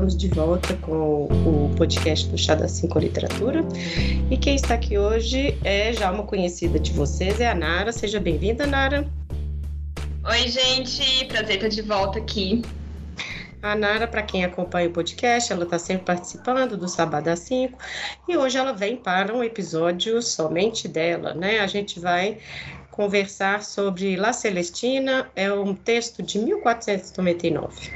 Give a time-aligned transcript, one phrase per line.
[0.00, 3.62] estamos de volta com o podcast do Chá da Cinco Literatura.
[4.30, 7.92] E quem está aqui hoje é já uma conhecida de vocês, é a Nara.
[7.92, 9.06] Seja bem-vinda, Nara.
[10.24, 12.62] Oi, gente, prazer estar de volta aqui.
[13.60, 17.78] A Nara, para quem acompanha o podcast, ela está sempre participando do Sábado às 5
[18.26, 21.60] e hoje ela vem para um episódio somente dela, né?
[21.60, 22.38] A gente vai
[22.90, 27.90] conversar sobre La Celestina, é um texto de 1499.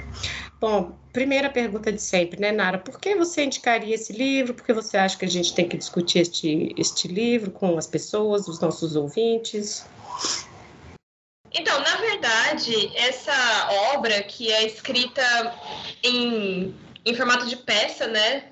[0.61, 2.77] Bom, primeira pergunta de sempre, né, Nara?
[2.77, 4.53] Por que você indicaria esse livro?
[4.53, 7.87] Por que você acha que a gente tem que discutir este, este livro com as
[7.87, 9.87] pessoas, os nossos ouvintes?
[11.53, 15.23] Então, na verdade, essa obra que é escrita
[16.03, 16.75] em,
[17.07, 18.47] em formato de peça, né?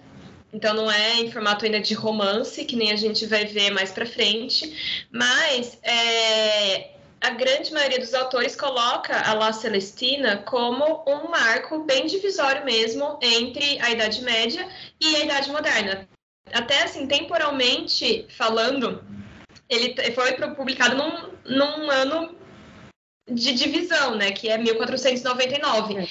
[0.53, 3.91] Então não é em formato ainda de romance, que nem a gente vai ver mais
[3.91, 6.91] para frente, mas é,
[7.23, 13.17] a grande maioria dos autores coloca a La Celestina como um marco bem divisório mesmo
[13.23, 14.69] entre a Idade Média
[15.01, 16.09] e a Idade Moderna.
[16.53, 19.05] Até assim, temporalmente falando,
[19.69, 22.37] ele foi publicado num, num ano
[23.31, 25.99] de divisão, né, que é 1499.
[25.99, 26.07] É.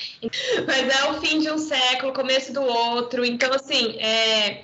[0.66, 3.26] Mas é o fim de um século, começo do outro.
[3.26, 4.64] Então, assim, é,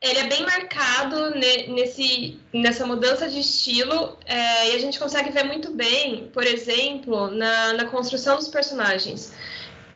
[0.00, 5.44] ele é bem marcado nesse, nessa mudança de estilo é, e a gente consegue ver
[5.44, 9.32] muito bem, por exemplo, na, na construção dos personagens.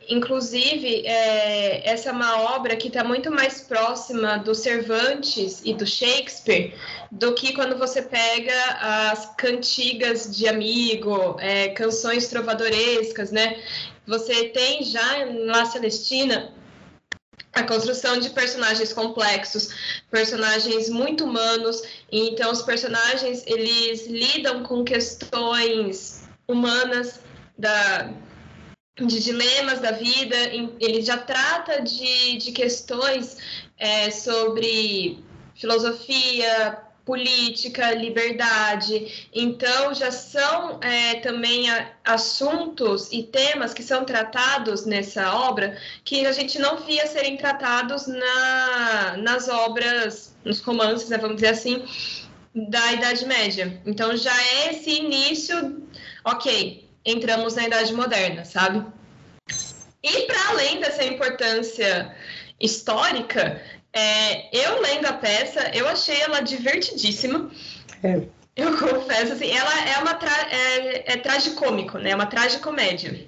[0.09, 5.85] Inclusive, é, essa é uma obra que está muito mais próxima do Cervantes e do
[5.85, 6.73] Shakespeare
[7.11, 13.61] do que quando você pega as cantigas de amigo, é, canções trovadorescas, né?
[14.05, 16.51] Você tem já na Celestina
[17.53, 19.69] a construção de personagens complexos,
[20.09, 21.81] personagens muito humanos.
[22.11, 27.19] Então, os personagens eles lidam com questões humanas
[27.57, 28.13] da
[28.99, 30.35] de dilemas da vida,
[30.79, 33.37] ele já trata de, de questões
[33.77, 35.23] é, sobre
[35.55, 39.27] filosofia, política, liberdade.
[39.33, 46.25] Então, já são é, também a, assuntos e temas que são tratados nessa obra que
[46.25, 51.83] a gente não via serem tratados na, nas obras, nos romances, né, vamos dizer assim,
[52.53, 53.81] da Idade Média.
[53.85, 55.87] Então, já é esse início,
[56.23, 58.85] ok, entramos na Idade Moderna, sabe?
[60.03, 62.15] E para além dessa importância
[62.59, 63.61] histórica,
[63.93, 67.49] é, eu lendo a peça, eu achei ela divertidíssima.
[68.03, 68.21] É.
[68.55, 72.11] Eu confesso, assim, ela é uma tra é, é tragicômico, né?
[72.11, 73.25] É uma tragicomédia.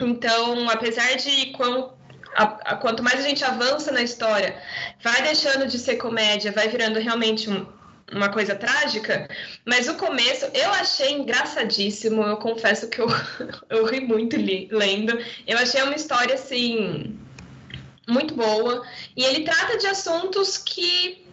[0.00, 1.94] Então, apesar de quão,
[2.34, 4.56] a, a, quanto mais a gente avança na história,
[5.02, 7.66] vai deixando de ser comédia, vai virando realmente um,
[8.12, 9.28] uma coisa trágica,
[9.66, 12.22] mas o começo eu achei engraçadíssimo.
[12.22, 13.08] Eu confesso que eu,
[13.68, 15.18] eu ri muito li, lendo.
[15.46, 17.18] Eu achei uma história assim
[18.12, 18.86] muito boa
[19.16, 21.26] e ele trata de assuntos que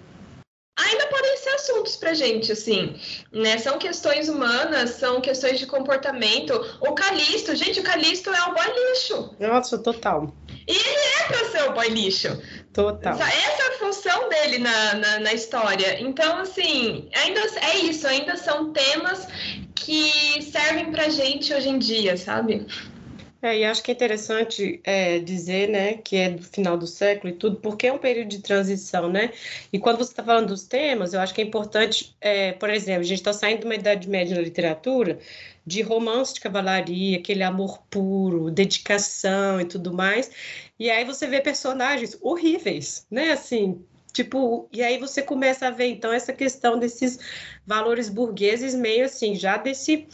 [0.80, 2.96] ainda podem ser assuntos pra gente, assim,
[3.32, 3.58] né?
[3.58, 6.54] São questões humanas, são questões de comportamento.
[6.80, 9.36] O Calisto, gente, o Calisto é o boy lixo.
[9.40, 10.34] Nossa, total.
[10.68, 12.42] E ele é pra ser o boy lixo.
[12.72, 13.14] Total.
[13.14, 16.00] Essa é a função dele na, na, na, história.
[16.00, 19.28] Então, assim, ainda é isso, ainda são temas
[19.76, 22.66] que servem pra gente hoje em dia, sabe?
[23.42, 27.32] É, e acho que é interessante é, dizer, né, que é do final do século
[27.32, 29.32] e tudo, porque é um período de transição, né?
[29.72, 33.00] E quando você está falando dos temas, eu acho que é importante, é, por exemplo,
[33.02, 35.20] a gente está saindo de uma Idade Média na literatura,
[35.66, 40.30] de romance de cavalaria, aquele amor puro, dedicação e tudo mais,
[40.78, 43.32] e aí você vê personagens horríveis, né?
[43.32, 43.82] Assim,
[44.12, 47.18] tipo, e aí você começa a ver então essa questão desses
[47.66, 50.08] valores burgueses meio assim, já desse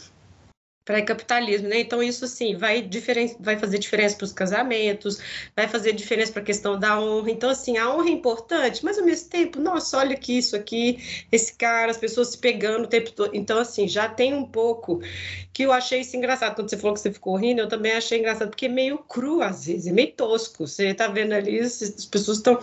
[0.86, 1.80] pré-capitalismo, né?
[1.80, 3.36] Então isso sim vai, diferen...
[3.40, 5.20] vai fazer diferença para os casamentos,
[5.54, 7.30] vai fazer diferença para a questão da honra.
[7.32, 11.26] Então assim, a honra é importante, mas ao mesmo tempo, nossa, olha que isso aqui,
[11.30, 13.34] esse cara, as pessoas se pegando o tempo todo.
[13.34, 15.00] Então assim, já tem um pouco
[15.52, 18.18] que eu achei isso engraçado quando você falou que você ficou rindo, eu também achei
[18.20, 20.68] engraçado porque é meio cru às vezes, é meio tosco.
[20.68, 22.60] Você tá vendo ali, as pessoas estão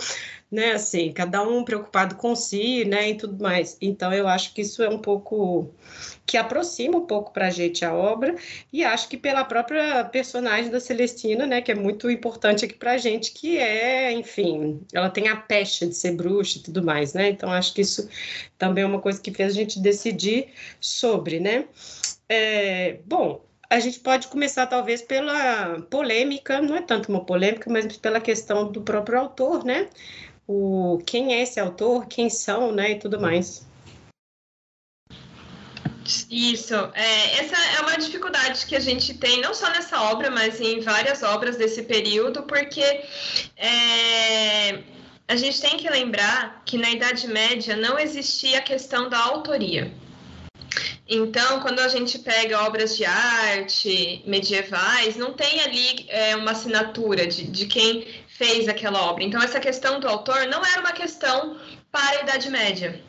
[0.53, 3.75] né, assim, cada um preocupado com si, né, e tudo mais.
[3.81, 5.73] Então, eu acho que isso é um pouco
[6.27, 8.35] que aproxima um pouco para a gente a obra
[8.71, 12.91] e acho que pela própria personagem da Celestina, né, que é muito importante aqui para
[12.91, 17.13] a gente, que é, enfim, ela tem a pecha de ser bruxa e tudo mais,
[17.15, 17.29] né.
[17.29, 18.07] Então, acho que isso
[18.55, 21.65] também é uma coisa que fez a gente decidir sobre, né.
[22.29, 27.97] É, bom, a gente pode começar talvez pela polêmica, não é tanto uma polêmica, mas
[27.97, 29.89] pela questão do próprio autor, né?
[30.53, 33.65] O quem é esse autor, quem são, né, e tudo mais.
[36.29, 36.75] Isso.
[36.93, 40.81] É, essa é uma dificuldade que a gente tem, não só nessa obra, mas em
[40.81, 42.81] várias obras desse período, porque
[43.55, 44.79] é,
[45.27, 49.93] a gente tem que lembrar que na Idade Média não existia a questão da autoria.
[51.07, 57.27] Então, quando a gente pega obras de arte medievais, não tem ali é, uma assinatura
[57.27, 58.07] de, de quem
[58.43, 59.23] fez aquela obra.
[59.23, 61.57] Então, essa questão do autor não era uma questão
[61.89, 63.01] para a Idade Média.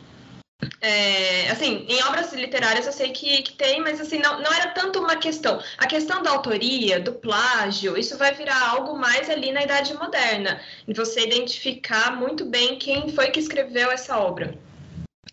[0.80, 4.68] É, assim, em obras literárias eu sei que, que tem, mas assim, não, não era
[4.68, 5.60] tanto uma questão.
[5.76, 10.60] A questão da autoria, do plágio, isso vai virar algo mais ali na Idade Moderna.
[10.94, 14.56] Você identificar muito bem quem foi que escreveu essa obra.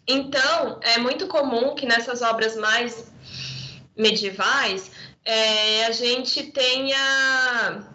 [0.07, 3.11] Então, é muito comum que nessas obras mais
[3.95, 4.91] medievais
[5.23, 7.91] é, a gente tenha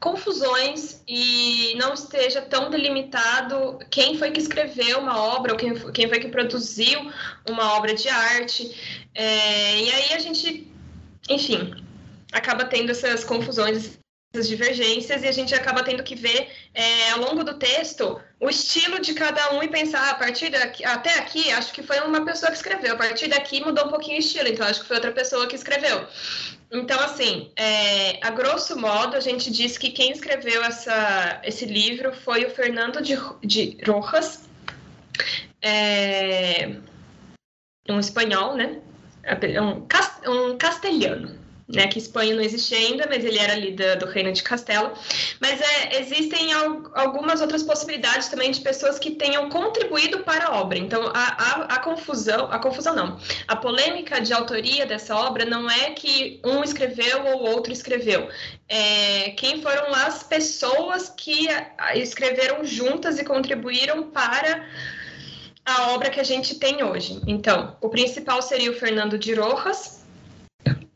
[0.00, 6.08] confusões e não esteja tão delimitado quem foi que escreveu uma obra ou quem, quem
[6.08, 7.10] foi que produziu
[7.48, 9.06] uma obra de arte.
[9.14, 10.72] É, e aí a gente,
[11.28, 11.74] enfim,
[12.32, 13.98] acaba tendo essas confusões,
[14.32, 18.50] essas divergências, e a gente acaba tendo que ver é, ao longo do texto o
[18.50, 22.22] estilo de cada um e pensar a partir daqui, até aqui, acho que foi uma
[22.24, 24.96] pessoa que escreveu, a partir daqui mudou um pouquinho o estilo, então acho que foi
[24.96, 26.06] outra pessoa que escreveu.
[26.70, 32.12] Então, assim, é, a grosso modo, a gente diz que quem escreveu essa, esse livro
[32.12, 34.46] foi o Fernando de, de Rojas,
[35.62, 36.76] é,
[37.88, 38.78] um espanhol, né?
[39.60, 44.06] Um, um castelhano né, que Espanha não existe ainda, mas ele era ali do, do
[44.06, 44.92] Reino de Castelo.
[45.38, 50.60] Mas é, existem al, algumas outras possibilidades também de pessoas que tenham contribuído para a
[50.60, 50.78] obra.
[50.78, 55.70] Então, a, a, a, confusão, a confusão não, a polêmica de autoria dessa obra não
[55.70, 58.28] é que um escreveu ou outro escreveu.
[58.66, 61.48] É, quem foram as pessoas que
[61.94, 64.66] escreveram juntas e contribuíram para
[65.64, 67.20] a obra que a gente tem hoje.
[67.26, 69.97] Então, o principal seria o Fernando de Rojas,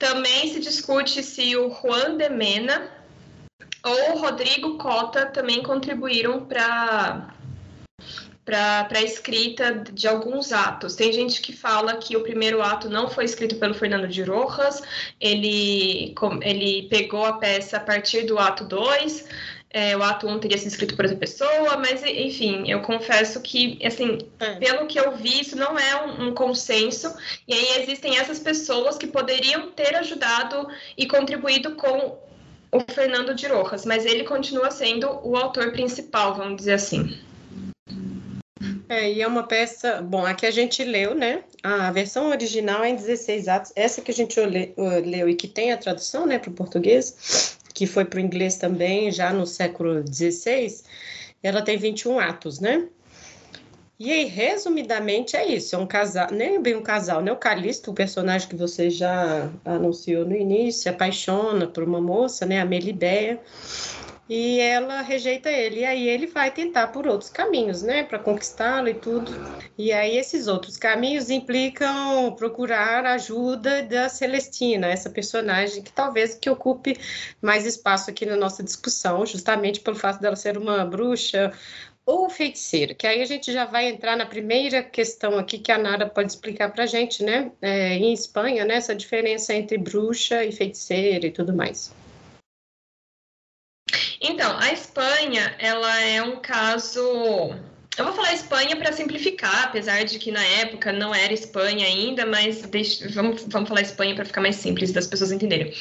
[0.03, 2.91] também se discute se o Juan de Mena
[3.85, 7.29] ou o Rodrigo Cota também contribuíram para
[8.45, 10.97] a escrita de alguns atos.
[10.97, 14.83] Tem gente que fala que o primeiro ato não foi escrito pelo Fernando de Rojas,
[15.21, 19.29] ele, ele pegou a peça a partir do ato 2,
[19.73, 23.79] é, o ato 1 teria sido escrito por outra pessoa, mas enfim, eu confesso que,
[23.85, 24.55] assim, é.
[24.57, 27.15] pelo que eu vi, isso não é um, um, consenso,
[27.49, 32.19] e aí existem essas pessoas que poderiam ter ajudado e contribuído com
[32.71, 37.19] o Fernando de Rojas, mas ele continua sendo o autor principal, vamos dizer assim.
[38.89, 40.03] É, e é uma peça.
[40.03, 41.45] Bom, aqui a gente leu, né?
[41.63, 43.73] A versão original é em 16 atos.
[43.75, 47.87] Essa que a gente leu e que tem a tradução, né, para o português, que
[47.87, 50.83] foi para o inglês também já no século XVI,
[51.43, 52.89] ela tem 21 atos, né?
[53.99, 55.77] E aí, resumidamente, é isso.
[55.77, 57.31] É um casal, nem bem um casal, né?
[57.31, 62.45] O Calixto, o personagem que você já anunciou no início, se apaixona por uma moça,
[62.45, 62.61] né?
[62.61, 63.41] A Melideia
[64.35, 65.81] e ela rejeita ele.
[65.81, 69.31] E aí ele vai tentar por outros caminhos, né, para conquistá-la e tudo.
[69.77, 76.49] E aí esses outros caminhos implicam procurar ajuda da Celestina, essa personagem que talvez que
[76.49, 76.99] ocupe
[77.43, 81.53] mais espaço aqui na nossa discussão, justamente pelo fato dela ser uma bruxa
[82.07, 85.77] ou feiticeira, que aí a gente já vai entrar na primeira questão aqui que a
[85.77, 87.53] Nara pode explicar para a gente, né?
[87.61, 88.77] É, em Espanha, né?
[88.77, 91.93] Essa diferença entre bruxa e feiticeira e tudo mais.
[94.21, 97.01] Então, a Espanha, ela é um caso.
[97.99, 102.25] Eu vou falar Espanha para simplificar, apesar de que na época não era Espanha ainda,
[102.25, 103.09] mas deixa...
[103.11, 105.73] vamos, vamos falar Espanha para ficar mais simples das pessoas entenderem.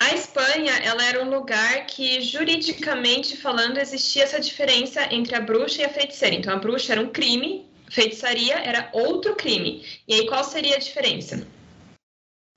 [0.00, 5.82] A Espanha, ela era um lugar que juridicamente falando existia essa diferença entre a bruxa
[5.82, 6.34] e a feiticeira.
[6.34, 9.86] Então, a bruxa era um crime, feitiçaria era outro crime.
[10.08, 11.46] E aí, qual seria a diferença?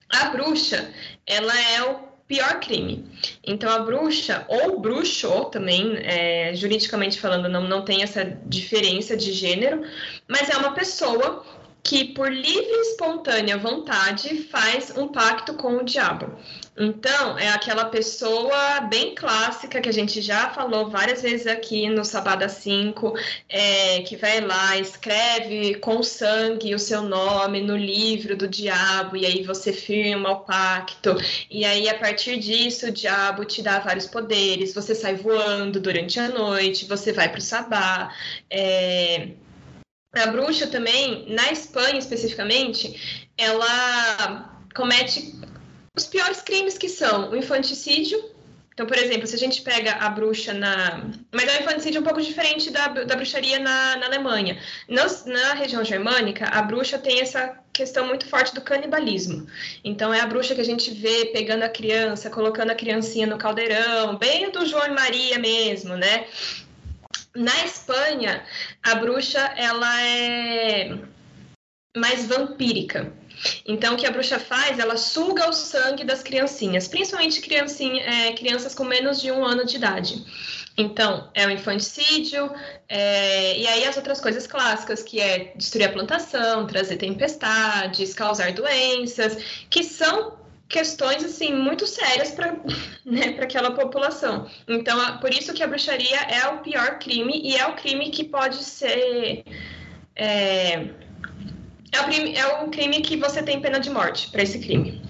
[0.09, 0.91] A bruxa,
[1.27, 3.05] ela é o pior crime.
[3.44, 9.32] Então, a bruxa, ou bruxo também, é, juridicamente falando, não, não tem essa diferença de
[9.32, 9.84] gênero,
[10.27, 11.46] mas é uma pessoa
[11.84, 16.36] que, por livre e espontânea vontade, faz um pacto com o diabo.
[16.77, 22.03] Então, é aquela pessoa bem clássica que a gente já falou várias vezes aqui no
[22.03, 23.13] Sabada 5,
[23.48, 29.25] é, que vai lá, escreve com sangue o seu nome no livro do diabo, e
[29.25, 31.15] aí você firma o pacto,
[31.50, 36.20] e aí a partir disso o diabo te dá vários poderes, você sai voando durante
[36.20, 38.13] a noite, você vai para o sabá.
[38.50, 39.29] É...
[40.13, 45.45] A bruxa também, na Espanha especificamente, ela comete
[45.96, 48.34] os piores crimes que são o infanticídio,
[48.75, 51.10] Então, por exemplo, se a gente pega a bruxa na.
[51.32, 54.62] Mas é um infanticídio um pouco diferente da, da bruxaria na, na Alemanha.
[54.90, 59.48] Nos, na região germânica, a bruxa tem essa questão muito forte do canibalismo.
[59.82, 63.38] Então, é a bruxa que a gente vê pegando a criança, colocando a criancinha no
[63.38, 66.28] caldeirão, bem do João e Maria mesmo, né?
[67.34, 68.44] Na Espanha,
[68.84, 70.98] a bruxa ela é
[71.96, 73.14] mais vampírica.
[73.68, 74.80] Então, o que a bruxa faz?
[74.80, 79.65] Ela suga o sangue das criancinhas, principalmente criancinha, é, crianças com menos de um ano
[79.65, 80.24] de idade.
[80.77, 82.51] Então, é o infanticídio,
[82.89, 88.51] é, e aí as outras coisas clássicas, que é destruir a plantação, trazer tempestades, causar
[88.51, 89.38] doenças,
[89.70, 90.38] que são
[90.68, 92.54] questões assim muito sérias para
[93.06, 94.50] né, aquela população.
[94.68, 98.24] Então, por isso que a bruxaria é o pior crime e é o crime que
[98.25, 99.46] pode ser
[100.15, 100.89] é,
[101.92, 105.01] é o, crime, é crime que você tem pena de morte para esse crime.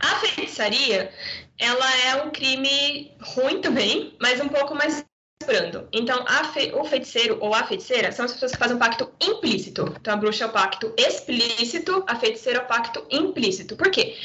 [0.00, 1.12] A feitiçaria,
[1.58, 5.04] ela é um crime ruim também, mas um pouco mais
[5.46, 5.88] brando.
[5.92, 9.94] Então, fe, o feiticeiro ou a feiticeira são as pessoas que fazem um pacto implícito.
[10.00, 13.76] Então, a bruxa é o pacto explícito, a feiticeira é o pacto implícito.
[13.76, 14.16] Por quê?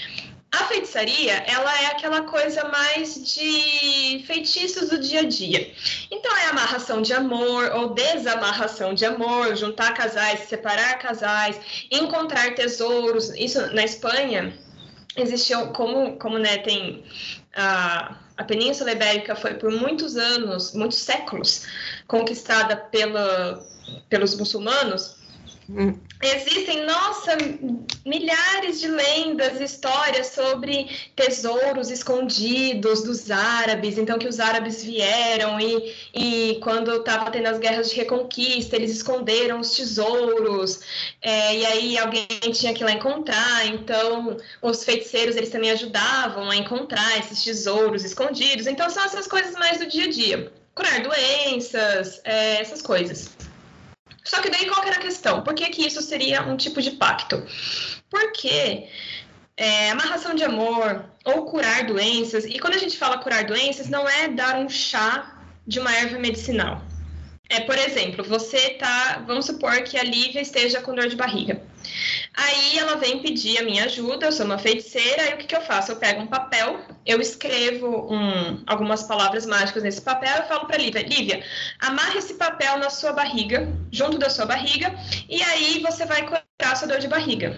[0.52, 5.72] A feitiçaria, ela é aquela coisa mais de feitiços do dia a dia.
[6.10, 11.60] Então é amarração de amor ou desamarração de amor, juntar casais, separar casais,
[11.92, 13.30] encontrar tesouros.
[13.36, 14.58] Isso na Espanha
[15.18, 17.04] existiu como como né, tem
[17.54, 21.66] a a Península Ibérica foi por muitos anos, muitos séculos,
[22.06, 23.66] conquistada pela,
[24.08, 25.17] pelos muçulmanos,
[26.22, 27.38] Existem, nossa,
[28.06, 33.98] milhares de lendas, histórias sobre tesouros escondidos dos árabes.
[33.98, 38.92] Então, que os árabes vieram e, e quando estava tendo as guerras de reconquista, eles
[38.92, 40.80] esconderam os tesouros.
[41.22, 43.68] É, e aí alguém tinha que ir lá encontrar.
[43.68, 48.68] Então, os feiticeiros eles também ajudavam a encontrar esses tesouros escondidos.
[48.68, 50.52] Então, são essas coisas mais do dia a dia.
[50.74, 53.30] Curar doenças, é, essas coisas.
[54.28, 55.42] Só que daí qual que era a questão?
[55.42, 57.42] Por que, que isso seria um tipo de pacto?
[58.10, 58.88] Porque
[59.56, 64.08] é, amarração de amor ou curar doenças, e quando a gente fala curar doenças, não
[64.08, 66.82] é dar um chá de uma erva medicinal.
[67.50, 71.62] É, por exemplo, você tá, vamos supor que a Lívia esteja com dor de barriga.
[72.34, 75.56] Aí ela vem pedir a minha ajuda, eu sou uma feiticeira, e o que, que
[75.56, 75.92] eu faço?
[75.92, 80.78] Eu pego um papel, eu escrevo um, algumas palavras mágicas nesse papel e falo para
[80.78, 81.44] Lívia, Lívia,
[81.80, 84.94] amarre esse papel na sua barriga, junto da sua barriga,
[85.30, 87.58] e aí você vai curar a sua dor de barriga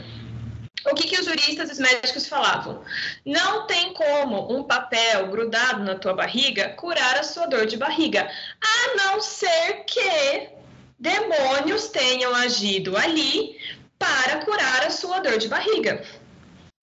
[0.87, 2.83] o que, que os juristas e os médicos falavam?
[3.25, 8.29] Não tem como um papel grudado na tua barriga curar a sua dor de barriga,
[8.61, 10.49] a não ser que
[10.97, 13.57] demônios tenham agido ali
[13.99, 16.03] para curar a sua dor de barriga.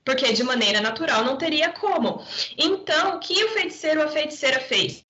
[0.04, 2.24] Porque de maneira natural não teria como.
[2.56, 5.02] Então, o que o feiticeiro ou a feiticeira fez?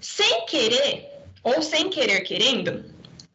[0.00, 1.06] Sem querer,
[1.42, 2.84] ou sem querer querendo,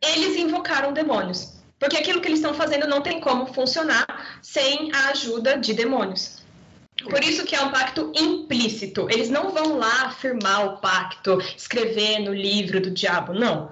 [0.01, 1.53] eles invocaram demônios.
[1.79, 6.37] Porque aquilo que eles estão fazendo não tem como funcionar sem a ajuda de demônios.
[7.03, 9.07] Por isso que é um pacto implícito.
[9.11, 13.71] Eles não vão lá firmar o pacto, escrever no livro do diabo, não.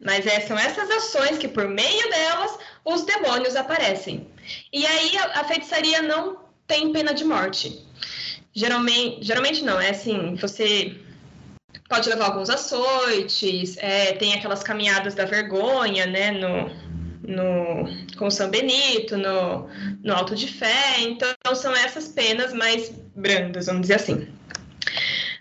[0.00, 4.26] Mas é, são essas ações que, por meio delas, os demônios aparecem.
[4.72, 7.86] E aí a, feitiçaria não tem pena de morte.
[8.54, 10.96] Geralmente, geralmente não, é assim, você
[11.88, 16.68] pode levar alguns açoites, é, tem aquelas caminhadas da vergonha, né, no,
[17.22, 19.68] no, com São Benito, no,
[20.02, 21.00] no Alto de Fé.
[21.00, 24.28] Então, são essas penas mais brandas, vamos dizer assim.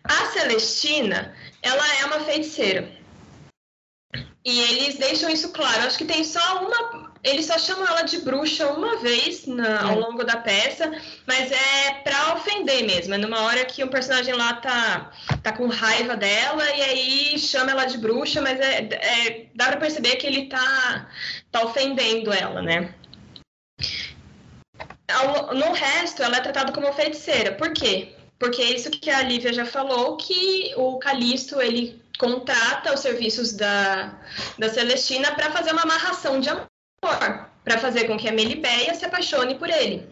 [0.03, 2.89] A Celestina, ela é uma feiticeira.
[4.43, 5.83] E eles deixam isso claro.
[5.83, 9.91] Acho que tem só uma eles só chamam ela de bruxa uma vez na, ao
[9.91, 9.95] é.
[9.95, 10.91] longo da peça,
[11.27, 13.13] mas é pra ofender mesmo.
[13.13, 15.11] É numa hora que o personagem lá tá,
[15.43, 19.77] tá com raiva dela e aí chama ela de bruxa, mas é, é dá pra
[19.77, 21.09] perceber que ele tá,
[21.51, 22.93] tá ofendendo ela, né?
[25.53, 27.51] No resto, ela é tratada como feiticeira.
[27.51, 28.15] Por quê?
[28.39, 33.53] Porque é isso que a Lívia já falou, que o Calisto, ele contrata os serviços
[33.53, 34.15] da,
[34.57, 36.70] da Celestina para fazer uma amarração de amor
[37.01, 40.07] para fazer com que a Melibeia se apaixone por ele.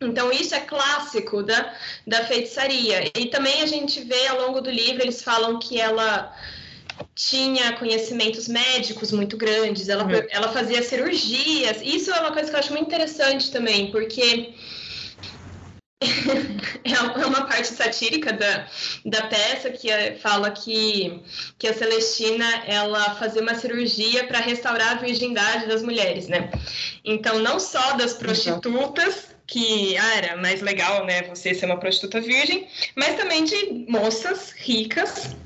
[0.00, 1.74] Então, isso é clássico da,
[2.06, 3.10] da feitiçaria.
[3.16, 6.34] E também a gente vê ao longo do livro, eles falam que ela
[7.14, 10.26] tinha conhecimentos médicos muito grandes, ela, uhum.
[10.30, 11.80] ela fazia cirurgias.
[11.82, 14.54] Isso é uma coisa que eu acho muito interessante também, porque
[16.84, 18.66] É, é uma parte satírica da,
[19.04, 21.22] da peça que é, fala que,
[21.58, 26.50] que a Celestina ela fazia uma cirurgia para restaurar a virgindade das mulheres, né?
[27.04, 32.20] Então, não só das prostitutas, que ah, era mais legal, né, você ser uma prostituta
[32.20, 32.66] virgem,
[32.96, 35.36] mas também de moças ricas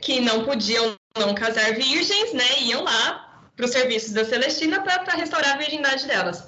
[0.00, 5.14] que não podiam não casar virgens, né, iam lá para os serviços da Celestina para
[5.14, 6.44] restaurar a virgindade delas.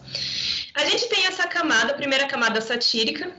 [0.77, 3.33] A gente tem essa camada, a primeira camada satírica,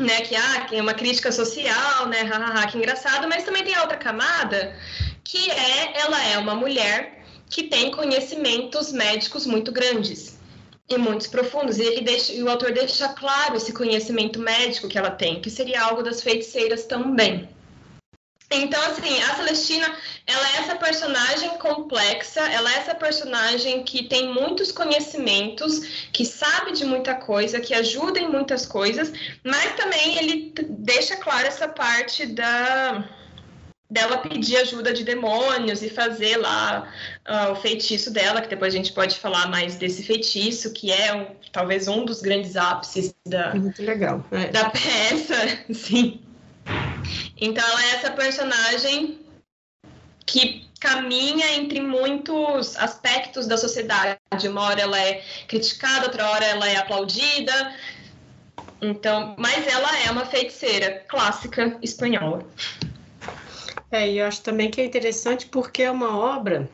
[0.00, 3.82] né, que ah, é uma crítica social, né, hahaha, que engraçado, mas também tem a
[3.82, 4.74] outra camada,
[5.22, 10.38] que é, ela é uma mulher que tem conhecimentos médicos muito grandes
[10.88, 14.96] e muitos profundos, e ele deixa, e o autor deixa claro esse conhecimento médico que
[14.96, 17.50] ela tem, que seria algo das feiticeiras também.
[18.54, 19.94] Então, assim, a Celestina,
[20.26, 26.72] ela é essa personagem complexa, ela é essa personagem que tem muitos conhecimentos, que sabe
[26.72, 29.12] de muita coisa, que ajuda em muitas coisas,
[29.44, 33.08] mas também ele deixa claro essa parte da
[33.92, 36.90] dela pedir ajuda de demônios e fazer lá
[37.28, 41.14] uh, o feitiço dela, que depois a gente pode falar mais desse feitiço, que é
[41.14, 44.24] um, talvez um dos grandes ápices da, Muito legal.
[44.30, 44.46] É.
[44.46, 45.36] da peça,
[45.74, 46.22] sim.
[47.40, 49.20] Então ela é essa personagem
[50.26, 54.18] que caminha entre muitos aspectos da sociedade.
[54.48, 57.74] Uma hora ela é criticada, outra hora ela é aplaudida.
[58.80, 62.44] Então, mas ela é uma feiticeira clássica espanhola.
[63.92, 66.68] É, e eu acho também que é interessante porque é uma obra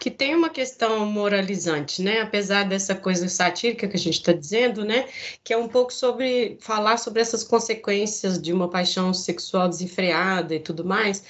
[0.00, 2.22] que tem uma questão moralizante, né?
[2.22, 5.06] Apesar dessa coisa satírica que a gente está dizendo, né?
[5.44, 10.58] Que é um pouco sobre falar sobre essas consequências de uma paixão sexual desenfreada e
[10.58, 11.22] tudo mais,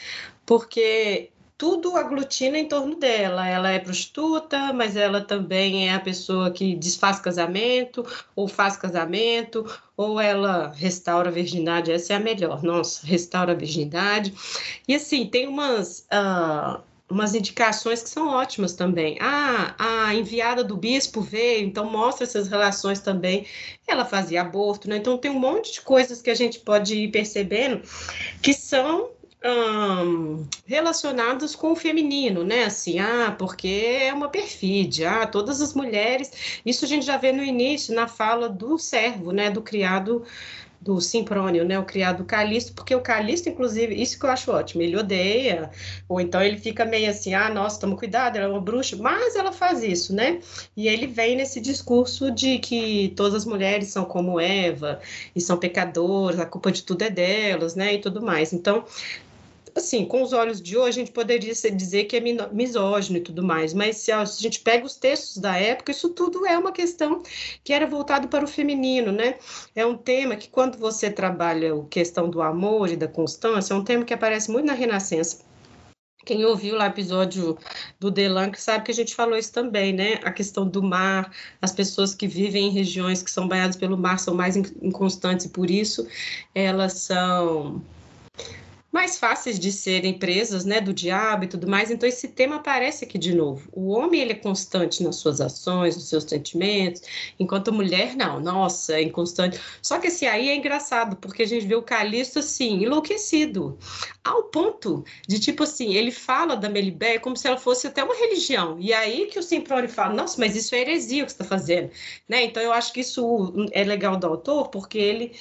[0.46, 3.46] porque tudo aglutina em torno dela.
[3.46, 9.66] Ela é prostituta, mas ela também é a pessoa que desfaz casamento, ou faz casamento,
[9.96, 11.90] ou ela restaura a virgindade.
[11.90, 12.62] Essa é a melhor.
[12.62, 14.32] Nossa, restaura a virgindade.
[14.86, 16.06] E assim, tem umas.
[16.12, 16.80] Uh,
[17.10, 19.18] umas indicações que são ótimas também.
[19.20, 23.46] Ah, a enviada do bispo veio, então mostra essas relações também.
[23.86, 24.96] Ela fazia aborto, né?
[24.96, 27.82] Então tem um monte de coisas que a gente pode ir percebendo
[28.40, 29.10] que são
[29.44, 32.64] hum, relacionados com o feminino, né?
[32.64, 36.60] Assim, ah, porque é uma perfídia, ah, todas as mulheres.
[36.64, 39.50] Isso a gente já vê no início, na fala do servo, né?
[39.50, 40.24] Do criado
[40.80, 44.80] do Simprônio, né, o criado Calisto, porque o Calisto, inclusive, isso que eu acho ótimo,
[44.80, 45.70] ele odeia,
[46.08, 49.36] ou então ele fica meio assim, ah, nossa, toma cuidado, ela é uma bruxa, mas
[49.36, 50.40] ela faz isso, né?
[50.74, 55.00] E ele vem nesse discurso de que todas as mulheres são como Eva,
[55.36, 58.52] e são pecadoras, a culpa de tudo é delas, né, e tudo mais.
[58.54, 58.84] Então,
[59.74, 63.42] assim, com os olhos de hoje, a gente poderia dizer que é misógino e tudo
[63.42, 67.22] mais, mas se a gente pega os textos da época, isso tudo é uma questão
[67.64, 69.36] que era voltado para o feminino, né?
[69.74, 73.76] É um tema que, quando você trabalha a questão do amor e da constância, é
[73.76, 75.50] um tema que aparece muito na Renascença.
[76.24, 77.56] Quem ouviu lá o episódio
[77.98, 80.20] do Delan sabe que a gente falou isso também, né?
[80.22, 84.18] A questão do mar, as pessoas que vivem em regiões que são banhadas pelo mar
[84.18, 86.06] são mais inconstantes e por isso
[86.54, 87.82] elas são
[88.92, 91.90] mais fáceis de serem presas, né, do diabo e tudo mais.
[91.90, 93.68] Então esse tema aparece aqui de novo.
[93.72, 97.02] O homem ele é constante nas suas ações, nos seus sentimentos,
[97.38, 98.40] enquanto a mulher não.
[98.40, 99.60] Nossa, é inconstante.
[99.80, 103.78] Só que assim aí é engraçado porque a gente vê o Calixto assim enlouquecido,
[104.24, 108.14] ao ponto de tipo assim ele fala da Melibé como se ela fosse até uma
[108.14, 108.76] religião.
[108.80, 111.90] E aí que o Simprone fala, nossa, mas isso é heresia o que está fazendo,
[112.28, 112.44] né?
[112.44, 115.32] Então eu acho que isso é legal do autor porque ele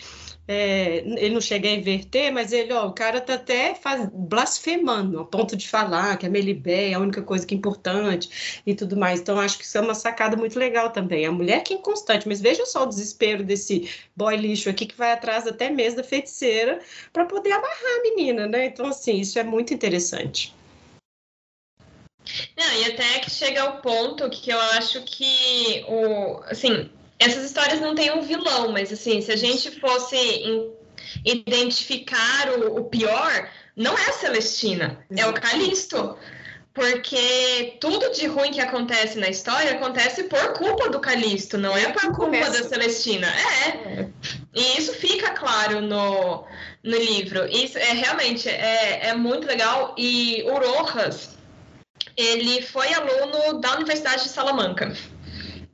[0.51, 5.19] é, ele não chega a inverter, mas ele, ó, o cara tá até faz, blasfemando,
[5.19, 8.73] a ponto de falar que a Melibé é a única coisa que é importante e
[8.73, 9.19] tudo mais.
[9.19, 11.23] Então, acho que isso é uma sacada muito legal também.
[11.23, 14.97] A mulher que é inconstante, mas veja só o desespero desse boy lixo aqui que
[14.97, 16.79] vai atrás até mesmo da feiticeira
[17.13, 18.65] para poder amarrar a menina, né?
[18.65, 20.55] Então, assim, isso é muito interessante.
[22.57, 27.81] Não, e até que chega ao ponto que eu acho que o, assim, essas histórias
[27.81, 30.15] não têm um vilão, mas assim, se a gente fosse
[31.25, 36.17] identificar o, o, pior, não é a Celestina, é o Calisto.
[36.71, 41.91] Porque tudo de ruim que acontece na história acontece por culpa do Calisto, não é
[41.91, 42.51] por culpa Começa.
[42.51, 43.27] da Celestina.
[43.27, 43.69] É.
[43.69, 44.09] é.
[44.55, 46.45] E isso fica claro no,
[46.83, 47.45] no livro.
[47.47, 49.93] Isso é realmente é, é muito legal.
[49.97, 51.37] E o Rojas,
[52.15, 54.95] ele foi aluno da Universidade de Salamanca.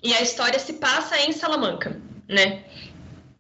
[0.06, 2.63] E a história se passa em Salamanca, né?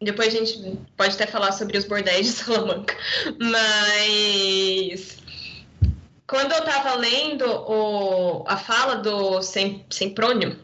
[0.01, 2.97] Depois a gente pode até falar sobre os bordéis de Salamanca.
[3.39, 5.19] Mas
[6.25, 10.59] quando eu estava lendo o, a fala do Sem, Semprônio,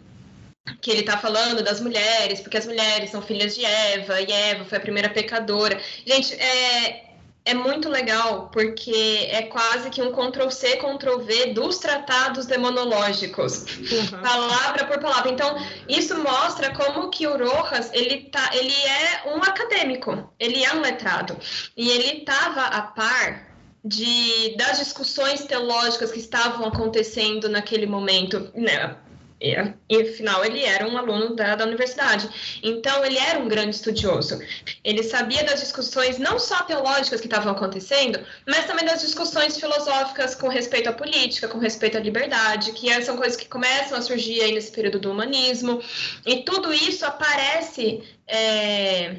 [0.81, 4.65] que ele está falando das mulheres, porque as mulheres são filhas de Eva, e Eva
[4.65, 5.79] foi a primeira pecadora.
[6.03, 7.10] Gente, é,
[7.43, 14.21] é muito legal, porque é quase que um Ctrl-C, Ctrl-V dos tratados demonológicos, uhum.
[14.21, 15.31] palavra por palavra.
[15.31, 15.55] Então,
[15.89, 20.81] isso mostra como que o Rojas, ele, tá, ele é um acadêmico, ele é um
[20.81, 21.35] letrado,
[21.75, 23.51] e ele estava a par
[23.83, 28.97] de, das discussões teológicas que estavam acontecendo naquele momento, né?
[29.41, 29.55] E,
[30.01, 32.29] afinal, ele era um aluno da, da universidade.
[32.61, 34.39] Então, ele era um grande estudioso.
[34.83, 40.35] Ele sabia das discussões não só teológicas que estavam acontecendo, mas também das discussões filosóficas
[40.35, 44.41] com respeito à política, com respeito à liberdade, que são coisas que começam a surgir
[44.41, 45.81] aí nesse período do humanismo.
[46.25, 48.03] E tudo isso aparece.
[48.27, 49.15] É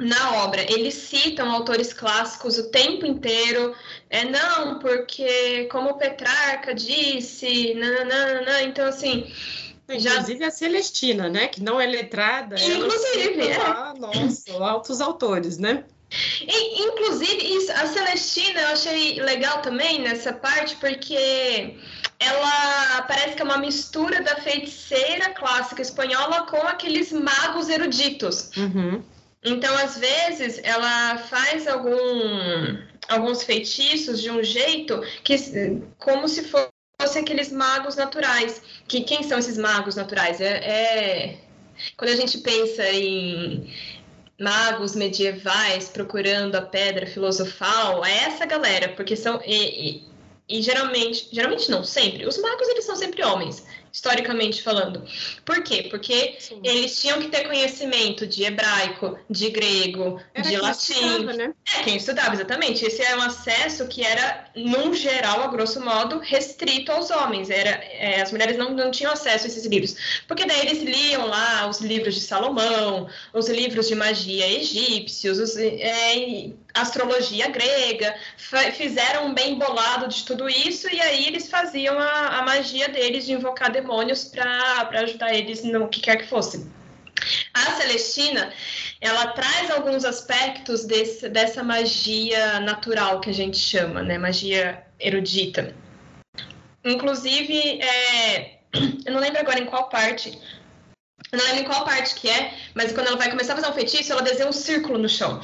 [0.00, 0.62] na obra.
[0.62, 3.74] Eles citam autores clássicos o tempo inteiro.
[4.10, 9.32] É não, porque como Petrarca disse, nananana, então assim.
[9.88, 10.48] Inclusive já...
[10.48, 11.48] a Celestina, né?
[11.48, 12.56] Que não é letrada.
[12.60, 13.58] Inclusive, é.
[13.58, 15.84] Lá, nossa, altos autores, né?
[16.40, 21.76] E, inclusive, isso, a Celestina eu achei legal também nessa parte, porque
[22.18, 28.50] ela parece que é uma mistura da feiticeira clássica espanhola com aqueles magos eruditos.
[28.56, 29.02] Uhum.
[29.44, 32.76] Então, às vezes, ela faz algum,
[33.08, 35.36] alguns feitiços de um jeito que,
[35.98, 38.60] como se fossem aqueles magos naturais.
[38.86, 40.40] Que quem são esses magos naturais?
[40.40, 41.38] É, é
[41.96, 43.72] quando a gente pensa em
[44.40, 51.28] magos medievais procurando a pedra filosofal, é essa galera, porque são e, e, e geralmente,
[51.32, 52.26] geralmente não sempre.
[52.26, 53.64] Os magos eles são sempre homens
[53.98, 55.04] historicamente falando.
[55.44, 55.88] Por quê?
[55.90, 56.60] Porque Sim.
[56.62, 60.92] eles tinham que ter conhecimento de hebraico, de grego, era de latim.
[60.92, 61.54] Estudava, né?
[61.74, 62.84] É, quem estudava, exatamente.
[62.84, 67.50] Esse é um acesso que era, num geral, a grosso modo, restrito aos homens.
[67.50, 69.96] Era, é, as mulheres não, não tinham acesso a esses livros.
[70.28, 75.56] Porque daí eles liam lá os livros de Salomão, os livros de magia egípcios, os,
[75.56, 78.14] é, astrologia grega,
[78.76, 83.26] fizeram um bem bolado de tudo isso e aí eles faziam a, a magia deles
[83.26, 86.66] de invocar demônios para ajudar eles no que quer que fosse.
[87.52, 88.52] A Celestina,
[89.00, 94.16] ela traz alguns aspectos desse, dessa magia natural que a gente chama, né?
[94.18, 95.74] Magia erudita.
[96.84, 98.58] Inclusive, é,
[99.04, 100.38] eu não lembro agora em qual parte,
[101.32, 103.68] eu não lembro em qual parte que é, mas quando ela vai começar a fazer
[103.68, 105.42] um feitiço, ela desenha um círculo no chão.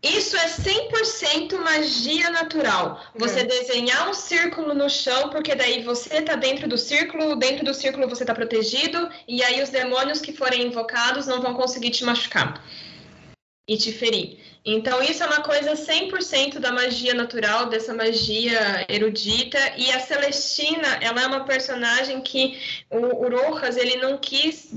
[0.00, 3.02] Isso é 100% magia natural.
[3.16, 3.44] Você é.
[3.44, 8.08] desenhar um círculo no chão, porque daí você está dentro do círculo, dentro do círculo
[8.08, 12.62] você está protegido, e aí os demônios que forem invocados não vão conseguir te machucar
[13.66, 14.38] e te ferir.
[14.64, 19.58] Então, isso é uma coisa 100% da magia natural, dessa magia erudita.
[19.76, 22.58] E a Celestina, ela é uma personagem que
[22.90, 24.74] o, o Rojas, ele não quis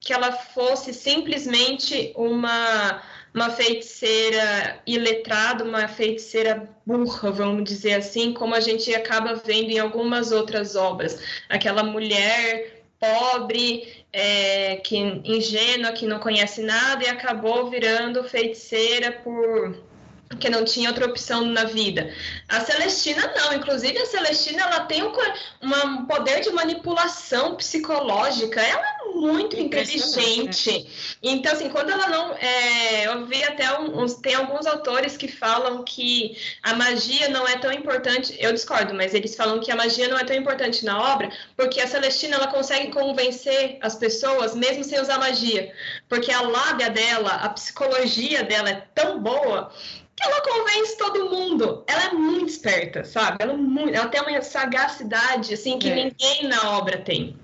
[0.00, 3.02] que ela fosse simplesmente uma
[3.34, 9.78] uma feiticeira iletrada, uma feiticeira burra, vamos dizer assim, como a gente acaba vendo em
[9.78, 11.20] algumas outras obras.
[11.48, 19.89] Aquela mulher pobre, é, que ingênua, que não conhece nada e acabou virando feiticeira por
[20.30, 22.14] porque não tinha outra opção na vida.
[22.48, 25.12] A Celestina não, inclusive a Celestina ela tem um,
[25.60, 30.72] um poder de manipulação psicológica, ela é muito inteligente.
[30.72, 30.90] Né?
[31.20, 32.32] Então, assim, quando ela não.
[32.36, 34.14] É, eu vi até uns.
[34.14, 38.36] Tem alguns autores que falam que a magia não é tão importante.
[38.38, 41.80] Eu discordo, mas eles falam que a magia não é tão importante na obra, porque
[41.80, 45.74] a Celestina ela consegue convencer as pessoas mesmo sem usar magia.
[46.08, 49.72] Porque a lábia dela, a psicologia dela é tão boa
[50.20, 51.84] ela convence todo mundo.
[51.86, 53.38] Ela é muito esperta, sabe?
[53.40, 55.94] Ela, é muito, ela tem uma sagacidade assim que é.
[55.94, 57.36] ninguém na obra tem.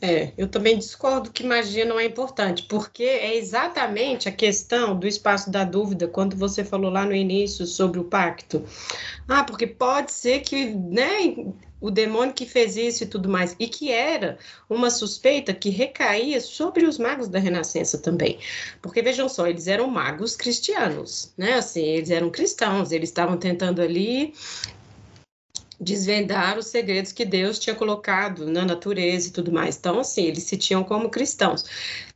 [0.00, 5.08] É, eu também discordo que magia não é importante, porque é exatamente a questão do
[5.08, 8.64] espaço da dúvida, quando você falou lá no início sobre o pacto.
[9.26, 11.34] Ah, porque pode ser que, né,
[11.80, 14.38] o demônio que fez isso e tudo mais, e que era
[14.70, 18.38] uma suspeita que recaía sobre os magos da Renascença também.
[18.80, 21.54] Porque vejam só, eles eram magos cristianos, né?
[21.54, 24.32] Assim, eles eram cristãos, eles estavam tentando ali
[25.80, 29.76] desvendar os segredos que Deus tinha colocado na natureza e tudo mais.
[29.76, 31.64] Então, assim, eles se tinham como cristãos.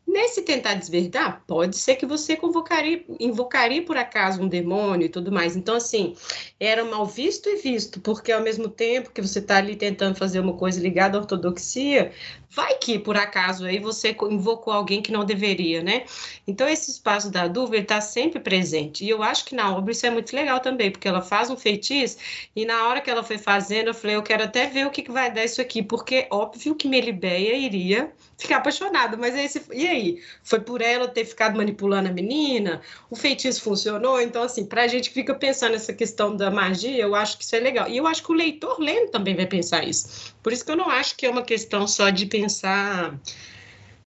[0.07, 5.31] Nesse tentar desverdar, pode ser que você convocaria, invocaria por acaso um demônio e tudo
[5.31, 5.57] mais.
[5.57, 6.15] Então, assim,
[6.59, 10.41] era mal visto e visto, porque ao mesmo tempo que você está ali tentando fazer
[10.41, 12.13] uma coisa ligada à ortodoxia,
[12.55, 16.05] vai que por acaso aí você invocou alguém que não deveria, né?
[16.47, 19.05] Então esse espaço da dúvida está sempre presente.
[19.05, 21.57] E eu acho que na obra isso é muito legal também, porque ela faz um
[21.57, 22.19] feitiço
[22.55, 25.03] e na hora que ela foi fazendo, eu falei, eu quero até ver o que,
[25.03, 29.87] que vai dar isso aqui, porque óbvio que Melibeia iria ficar apaixonada, mas esse, e
[29.87, 30.23] aí?
[30.43, 32.83] Foi por ela ter ficado manipulando a menina?
[33.09, 34.21] O feitiço funcionou?
[34.21, 37.45] Então, assim, para a gente que fica pensando nessa questão da magia, eu acho que
[37.45, 37.89] isso é legal.
[37.89, 40.35] E eu acho que o leitor lendo também vai pensar isso.
[40.43, 42.42] Por isso que eu não acho que é uma questão só de pensar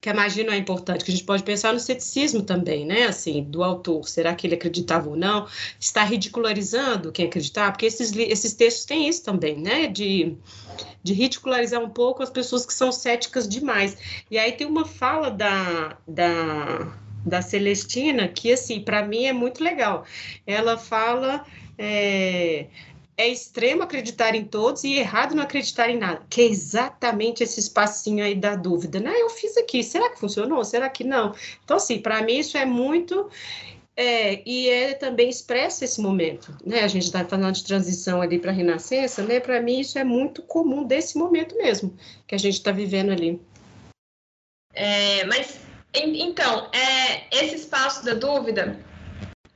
[0.02, 3.04] que a magia não é importante, que a gente pode pensar no ceticismo também, né?
[3.04, 4.08] Assim, do autor.
[4.08, 5.46] Será que ele acreditava ou não?
[5.78, 7.70] Está ridicularizando quem acreditar?
[7.70, 9.86] Porque esses, esses textos têm isso também, né?
[9.86, 10.36] De,
[11.04, 13.96] de ridicularizar um pouco as pessoas que são céticas demais.
[14.28, 16.92] E aí tem uma fala da, da,
[17.24, 20.04] da Celestina que, assim, para mim é muito legal.
[20.44, 21.44] Ela fala.
[21.78, 22.66] É,
[23.22, 27.60] é extremo acreditar em todos e errado não acreditar em nada, que é exatamente esse
[27.60, 29.12] espacinho aí da dúvida, né?
[29.16, 30.64] Eu fiz aqui, será que funcionou?
[30.64, 31.34] Será que não?
[31.64, 33.30] Então, assim, para mim isso é muito.
[33.94, 36.80] É, e é também expressa esse momento, né?
[36.80, 39.38] A gente está falando de transição ali para a renascença, né?
[39.38, 41.94] Para mim isso é muito comum desse momento mesmo
[42.26, 43.40] que a gente está vivendo ali.
[44.74, 45.60] É, mas
[45.94, 48.80] então, é, esse espaço da dúvida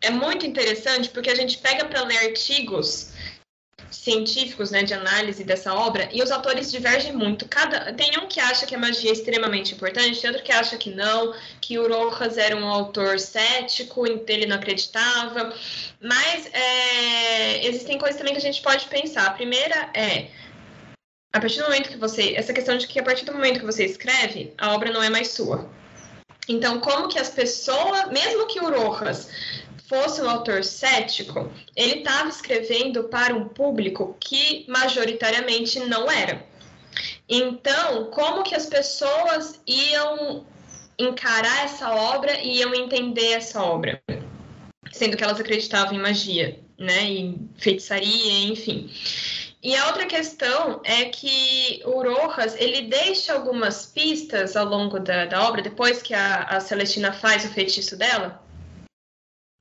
[0.02, 3.12] é muito interessante porque a gente pega para ler artigos
[3.90, 7.48] científicos né, de análise dessa obra e os autores divergem muito.
[7.48, 10.76] Cada tem um que acha que a magia é extremamente importante, tem outro que acha
[10.76, 15.52] que não, que o Rojas era um autor cético, ele não acreditava.
[16.00, 19.26] Mas é, existem coisas também que a gente pode pensar.
[19.26, 20.28] A primeira é
[21.32, 23.66] a partir do momento que você essa questão de que a partir do momento que
[23.66, 25.70] você escreve, a obra não é mais sua.
[26.48, 29.28] Então, como que as pessoas, mesmo que o Rojas
[29.88, 36.44] fosse um autor cético, ele estava escrevendo para um público que majoritariamente não era.
[37.28, 40.46] Então, como que as pessoas iam
[40.98, 44.00] encarar essa obra e iam entender essa obra?
[44.92, 47.02] Sendo que elas acreditavam em magia, né?
[47.02, 48.90] Em feitiçaria, enfim.
[49.62, 55.26] E a outra questão é que o Rojas, ele deixa algumas pistas ao longo da,
[55.26, 58.45] da obra, depois que a, a Celestina faz o feitiço dela,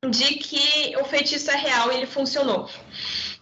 [0.09, 2.69] de que o feitiço é real e ele funcionou,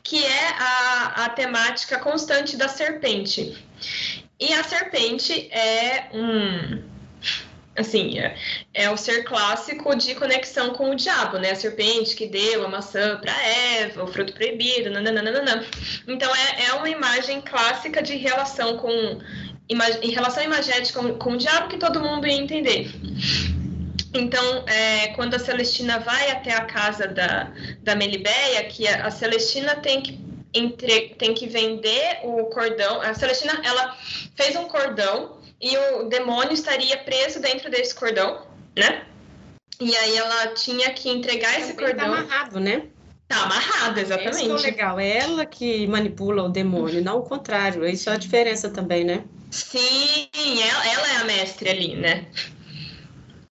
[0.04, 3.58] que é a, a temática constante da serpente.
[4.40, 6.94] E a serpente é um
[7.76, 8.36] assim, é,
[8.74, 11.52] é, o ser clássico de conexão com o diabo, né?
[11.52, 15.66] A serpente que deu a maçã para Eva, o fruto proibido, nananana.
[16.08, 19.20] Então é, é uma imagem clássica de relação com
[19.70, 22.92] em relação imagética com, com o diabo que todo mundo ia entender.
[24.14, 29.12] Então, é, quando a Celestina vai até a casa da, da Melibeia, que a, a
[29.12, 30.20] Celestina tem que,
[30.54, 33.02] entre, tem que vender o cordão.
[33.02, 33.98] A Celestina, ela
[34.36, 38.46] fez um cordão e o demônio estaria preso dentro desse cordão,
[38.78, 39.06] né?
[39.80, 41.98] E aí ela tinha que entregar esse tá cordão.
[41.98, 42.84] Tá amarrado, né?
[43.28, 44.46] Tá amarrado, exatamente.
[44.46, 45.00] Isso é legal.
[45.00, 47.86] É ela que manipula o demônio, não o contrário.
[47.88, 49.24] Isso é a diferença também, né?
[49.50, 50.30] Sim,
[50.62, 52.28] ela, ela é a mestre ali, né?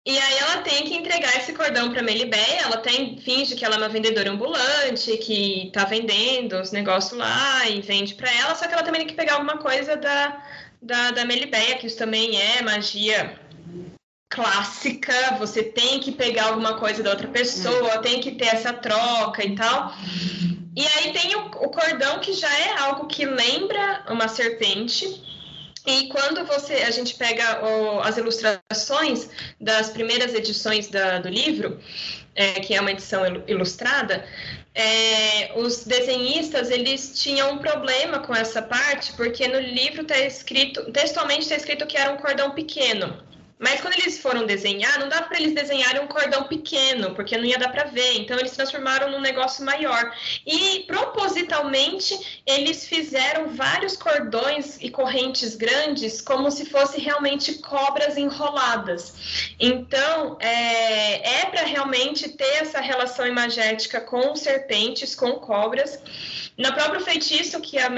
[0.08, 3.74] E aí ela tem que entregar esse cordão para Melibé, ela tem finge que ela
[3.74, 8.66] é uma vendedora ambulante, que tá vendendo os negócios lá e vende para ela, só
[8.66, 10.42] que ela também tem que pegar alguma coisa da,
[10.80, 13.38] da, da Melibéia, que isso também é magia
[14.30, 19.44] clássica, você tem que pegar alguma coisa da outra pessoa, tem que ter essa troca
[19.44, 19.92] e tal.
[20.74, 25.37] E aí tem o, o cordão que já é algo que lembra uma serpente,
[25.88, 31.80] e quando você a gente pega o, as ilustrações das primeiras edições da, do livro,
[32.34, 34.22] é, que é uma edição ilustrada,
[34.74, 40.92] é, os desenhistas eles tinham um problema com essa parte, porque no livro está escrito,
[40.92, 43.26] textualmente está escrito que era um cordão pequeno.
[43.58, 47.44] Mas quando eles foram desenhar, não dá para eles desenharem um cordão pequeno, porque não
[47.44, 48.18] ia dar para ver.
[48.18, 50.14] Então eles transformaram num negócio maior.
[50.46, 59.52] E propositalmente eles fizeram vários cordões e correntes grandes, como se fossem realmente cobras enroladas.
[59.58, 65.98] Então é, é para realmente ter essa relação imagética com serpentes, com cobras.
[66.58, 67.88] No próprio feitiço que a,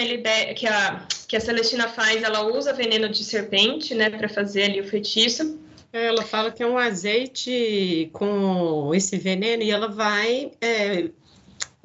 [0.55, 4.83] que, a, que a Celestina faz, ela usa veneno de serpente, né, para fazer ali
[4.83, 5.50] o feitiço.
[5.93, 11.09] Ela fala que é um azeite com esse veneno e ela vai é,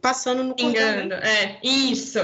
[0.05, 2.19] passando no Engano, é, isso.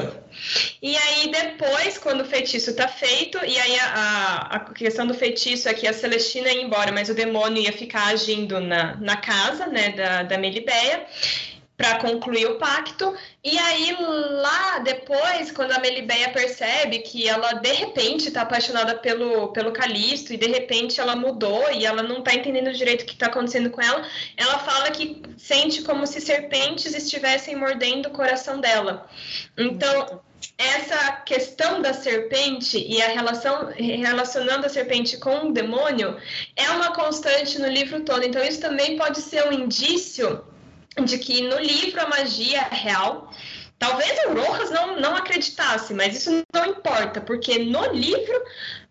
[0.80, 5.68] E aí depois, quando o feitiço tá feito, e aí a, a questão do feitiço
[5.68, 9.66] é que a Celestina ia embora, mas o demônio ia ficar agindo na, na casa,
[9.66, 11.08] né, da, da Melibeia
[11.82, 13.16] para concluir o pacto.
[13.44, 19.48] E aí, lá depois, quando a Melibeia percebe que ela de repente está apaixonada pelo,
[19.48, 23.14] pelo Calisto e de repente ela mudou e ela não está entendendo direito o que
[23.14, 28.62] está acontecendo com ela, ela fala que sente como se serpentes estivessem mordendo o coração
[28.62, 29.10] dela.
[29.58, 30.22] Então,
[30.60, 36.16] essa questão da serpente e a relação relacionando a serpente com o demônio
[36.56, 38.24] é uma constante no livro todo.
[38.24, 40.51] Então, isso também pode ser um indício
[41.06, 43.32] de que no livro a magia é real.
[43.80, 48.44] Talvez o Rojas não, não acreditasse, mas isso não importa, porque no livro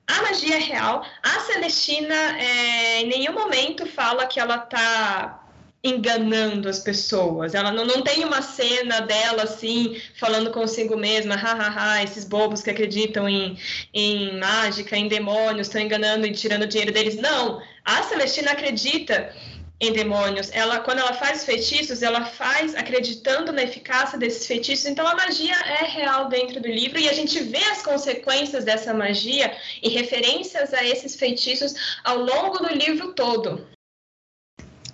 [0.06, 1.04] a magia é real.
[1.22, 5.40] A Celestina é, em nenhum momento fala que ela está
[5.82, 7.54] enganando as pessoas.
[7.54, 12.70] Ela não, não tem uma cena dela assim, falando consigo mesma, hahaha, esses bobos que
[12.70, 13.56] acreditam em,
[13.94, 17.16] em mágica, em demônios, estão enganando e tirando dinheiro deles.
[17.16, 19.32] Não, a Celestina acredita
[19.80, 20.50] em demônios.
[20.52, 24.86] Ela, quando ela faz feitiços, ela faz acreditando na eficácia desses feitiços.
[24.86, 28.92] Então a magia é real dentro do livro e a gente vê as consequências dessa
[28.92, 33.66] magia e referências a esses feitiços ao longo do livro todo.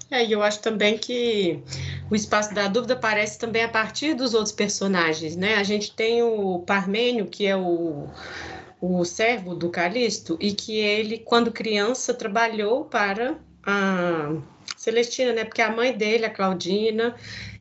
[0.09, 1.61] É, e eu acho também que
[2.09, 5.57] o espaço da dúvida aparece também a partir dos outros personagens, né?
[5.57, 8.07] A gente tem o Parmênio, que é o,
[8.81, 14.31] o servo do Calisto, e que ele, quando criança, trabalhou para a
[14.87, 15.45] Celestina, né?
[15.45, 17.17] Porque a mãe dele, a Claudina,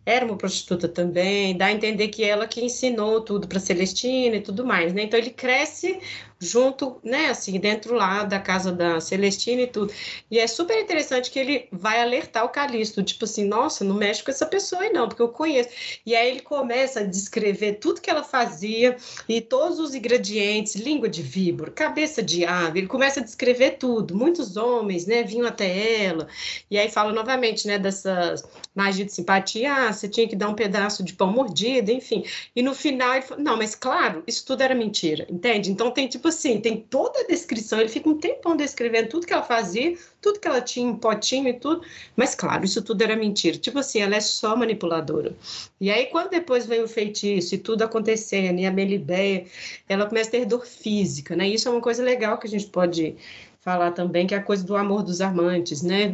[0.06, 4.42] era uma prostituta também, dá a entender que ela que ensinou tudo para Celestina e
[4.42, 5.04] tudo mais, né?
[5.04, 6.00] Então ele cresce
[6.40, 9.94] junto, né, assim, dentro lá da casa da Celestina e tudo.
[10.30, 14.24] E é super interessante que ele vai alertar o Calixto, tipo assim, nossa, não mexe
[14.24, 15.70] com essa pessoa aí não, porque eu conheço.
[16.06, 21.10] E aí ele começa a descrever tudo que ela fazia e todos os ingredientes, língua
[21.10, 24.16] de víbora, cabeça de ave, ele começa a descrever tudo.
[24.16, 26.28] Muitos homens, né, vinham até ela.
[26.70, 28.36] E aí fala novamente, né, dessa
[28.74, 32.24] magia de simpatia, ah, você tinha que dar um pedaço de pão mordido, enfim.
[32.56, 35.72] E no final ele fala, não, mas claro, isso tudo era mentira, entende?
[35.72, 39.34] Então tem tipo assim, tem toda a descrição, ele fica um tempão descrevendo tudo que
[39.34, 41.82] ela fazia, tudo que ela tinha em potinho e tudo,
[42.16, 43.58] mas claro, isso tudo era mentira.
[43.58, 45.36] Tipo assim, ela é só manipuladora.
[45.80, 49.46] E aí, quando depois vem o feitiço e tudo acontecendo, e a Melibeia,
[49.88, 51.48] ela começa a ter dor física, né?
[51.48, 53.16] Isso é uma coisa legal que a gente pode
[53.60, 56.14] falar também, que é a coisa do amor dos amantes, né?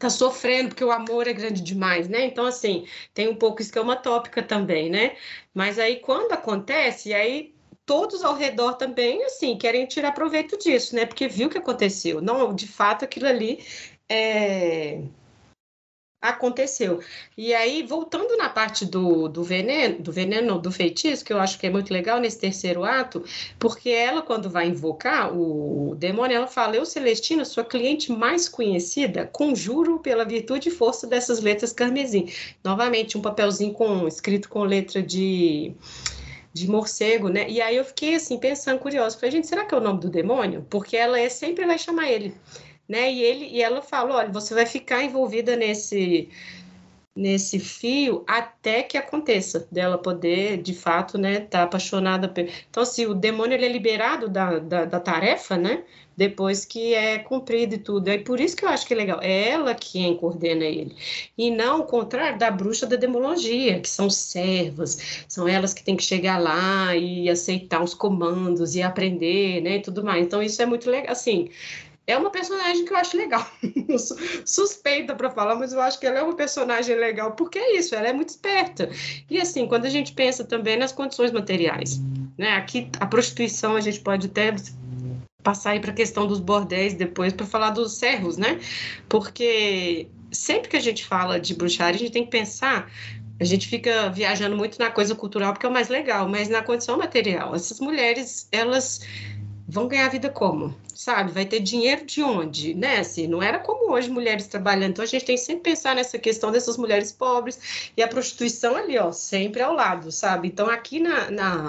[0.00, 2.24] tá sofrendo porque o amor é grande demais, né?
[2.24, 5.14] Então, assim, tem um pouco isso que é uma tópica também, né?
[5.54, 7.52] Mas aí, quando acontece, aí
[7.90, 11.04] todos ao redor também, assim, querem tirar proveito disso, né?
[11.04, 12.20] Porque viu o que aconteceu.
[12.20, 13.64] Não, de fato, aquilo ali
[14.08, 15.00] é...
[16.22, 17.00] aconteceu.
[17.36, 21.58] E aí, voltando na parte do, do veneno, do veneno, do feitiço, que eu acho
[21.58, 23.24] que é muito legal nesse terceiro ato,
[23.58, 29.26] porque ela, quando vai invocar o demônio, ela fala, eu, Celestina, sua cliente mais conhecida,
[29.26, 32.28] conjuro pela virtude e força dessas letras carmesim.
[32.62, 35.74] Novamente, um papelzinho com escrito com letra de
[36.52, 37.48] de morcego, né?
[37.48, 40.10] E aí eu fiquei assim pensando curioso, falei, gente, será que é o nome do
[40.10, 40.66] demônio?
[40.68, 42.34] Porque ela é, sempre vai chamar ele,
[42.88, 43.10] né?
[43.12, 46.28] E ele e ela fala, olha, você vai ficar envolvida nesse
[47.14, 52.32] nesse fio até que aconteça dela poder de fato né tá apaixonada
[52.70, 55.82] então assim o demônio ele é liberado da, da, da tarefa né
[56.20, 58.08] depois que é cumprido e tudo.
[58.08, 59.20] É por isso que eu acho que é legal.
[59.22, 60.94] É ela quem coordena ele.
[61.36, 65.96] E não o contrário da bruxa da demologia, que são servas, são elas que têm
[65.96, 70.22] que chegar lá e aceitar os comandos e aprender, né, e tudo mais.
[70.22, 71.48] Então isso é muito legal, assim,
[72.06, 73.50] é uma personagem que eu acho legal.
[74.44, 77.94] Suspeita para falar, mas eu acho que ela é uma personagem legal, porque é isso,
[77.94, 78.90] ela é muito esperta.
[79.30, 81.98] E assim, quando a gente pensa também nas condições materiais,
[82.36, 82.50] né?
[82.56, 84.52] Aqui a prostituição a gente pode até
[85.42, 88.58] passar aí para a questão dos bordéis depois para falar dos servos, né?
[89.08, 92.90] Porque sempre que a gente fala de bruxaria, a gente tem que pensar
[93.40, 96.62] a gente fica viajando muito na coisa cultural porque é o mais legal, mas na
[96.62, 97.54] condição material.
[97.54, 99.00] Essas mulheres, elas
[99.66, 100.76] vão ganhar vida como?
[100.94, 101.32] Sabe?
[101.32, 102.74] Vai ter dinheiro de onde?
[102.74, 102.98] Né?
[102.98, 104.90] Assim, não era como hoje mulheres trabalhando.
[104.90, 108.76] Então a gente tem que sempre pensar nessa questão dessas mulheres pobres e a prostituição
[108.76, 110.48] ali, ó, sempre ao lado, sabe?
[110.48, 111.68] Então aqui na, na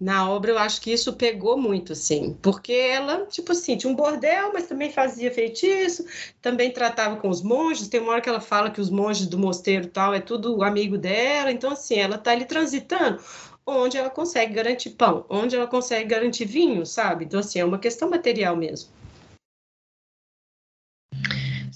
[0.00, 3.94] na obra eu acho que isso pegou muito, assim, porque ela, tipo assim, tinha um
[3.94, 6.06] bordel, mas também fazia feitiço,
[6.40, 9.38] também tratava com os monges, tem uma hora que ela fala que os monges do
[9.38, 13.20] mosteiro tal é tudo amigo dela, então assim, ela tá ali transitando
[13.66, 17.26] onde ela consegue garantir pão, onde ela consegue garantir vinho, sabe?
[17.26, 18.99] Então assim, é uma questão material mesmo.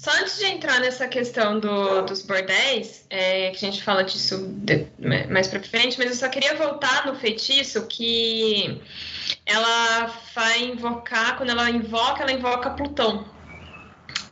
[0.05, 4.37] Só antes de entrar nessa questão do, dos bordéis, é, que a gente fala disso
[4.49, 4.87] de,
[5.31, 8.83] mais para frente, mas eu só queria voltar no feitiço que
[9.47, 13.25] ela vai invocar, quando ela invoca, ela invoca Plutão.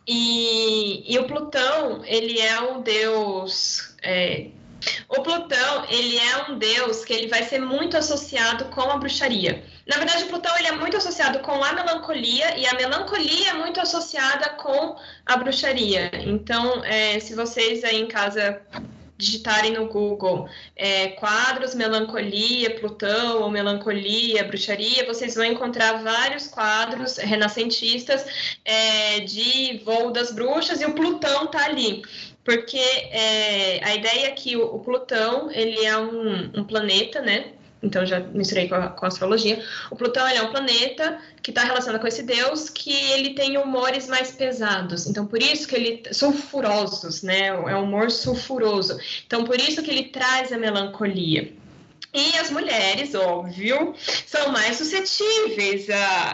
[0.07, 4.49] E, e o Plutão, ele é um deus É,
[5.09, 9.64] o Plutão, ele é um deus que ele vai ser muito associado com a bruxaria.
[9.87, 13.80] Na verdade, Plutão ele é muito associado com a melancolia e a melancolia é muito
[13.80, 16.11] associada com a bruxaria.
[16.24, 18.61] Então, é, se vocês aí em casa
[19.18, 27.18] digitarem no Google é, quadros melancolia, Plutão ou melancolia, bruxaria, vocês vão encontrar vários quadros
[27.18, 28.24] renascentistas
[28.64, 32.03] é, de voo das bruxas e o Plutão tá ali
[32.45, 37.53] porque é, a ideia é que o, o, Plutão ele é um, um planeta, né?
[37.83, 39.62] Então já misturei com a, com a astrologia.
[39.91, 44.07] O Plutão é um planeta que está relacionado com esse deus que ele tem humores
[44.07, 45.07] mais pesados.
[45.07, 47.47] Então por isso que ele sulfurosos, né?
[47.49, 48.99] É um humor sulfuroso.
[49.26, 51.53] Então por isso que ele traz a melancolia.
[52.15, 53.95] E as mulheres, óbvio,
[54.27, 55.87] são mais suscetíveis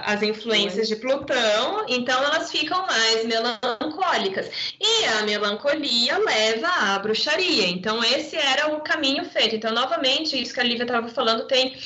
[0.05, 4.51] às influências de Plutão, então elas ficam mais melancólicas.
[4.81, 7.69] E a melancolia leva à bruxaria.
[7.69, 9.55] Então, esse era o caminho feito.
[9.55, 11.77] Então, novamente, isso que a Lívia estava falando, tem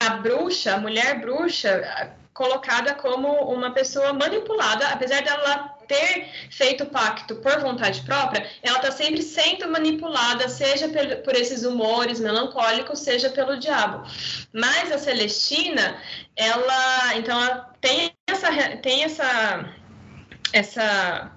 [0.00, 6.86] a, bruxa, a mulher bruxa, colocada como uma pessoa manipulada, apesar dela ter feito o
[6.86, 10.88] pacto por vontade própria, ela está sempre sendo manipulada, seja
[11.24, 14.06] por esses humores melancólicos, seja pelo diabo.
[14.52, 16.00] Mas a Celestina,
[16.36, 19.74] ela, então, ela tem essa, tem essa,
[20.52, 21.35] essa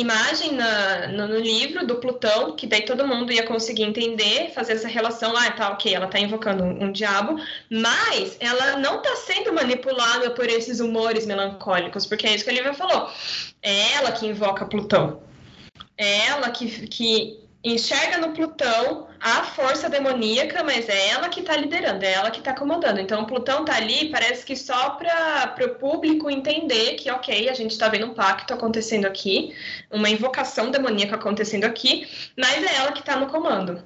[0.00, 4.74] imagem na, no, no, livro do Plutão, que daí todo mundo ia conseguir entender, fazer
[4.74, 7.40] essa relação, ah, tá, ok, ela tá invocando um, um diabo,
[7.70, 12.54] mas ela não tá sendo manipulada por esses humores melancólicos, porque é isso que a
[12.54, 13.10] Lívia falou.
[13.62, 15.20] É ela que invoca Plutão.
[15.96, 21.56] É ela que, que enxerga no Plutão a força demoníaca, mas é ela que está
[21.56, 23.00] liderando, é ela que está comandando.
[23.00, 27.72] Então, Plutão está ali, parece que só para o público entender que, ok, a gente
[27.72, 29.54] está vendo um pacto acontecendo aqui,
[29.90, 32.06] uma invocação demoníaca acontecendo aqui,
[32.36, 33.82] mas é ela que está no comando.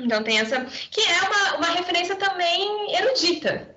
[0.00, 0.64] Então, tem essa.
[0.90, 3.76] que é uma, uma referência também erudita.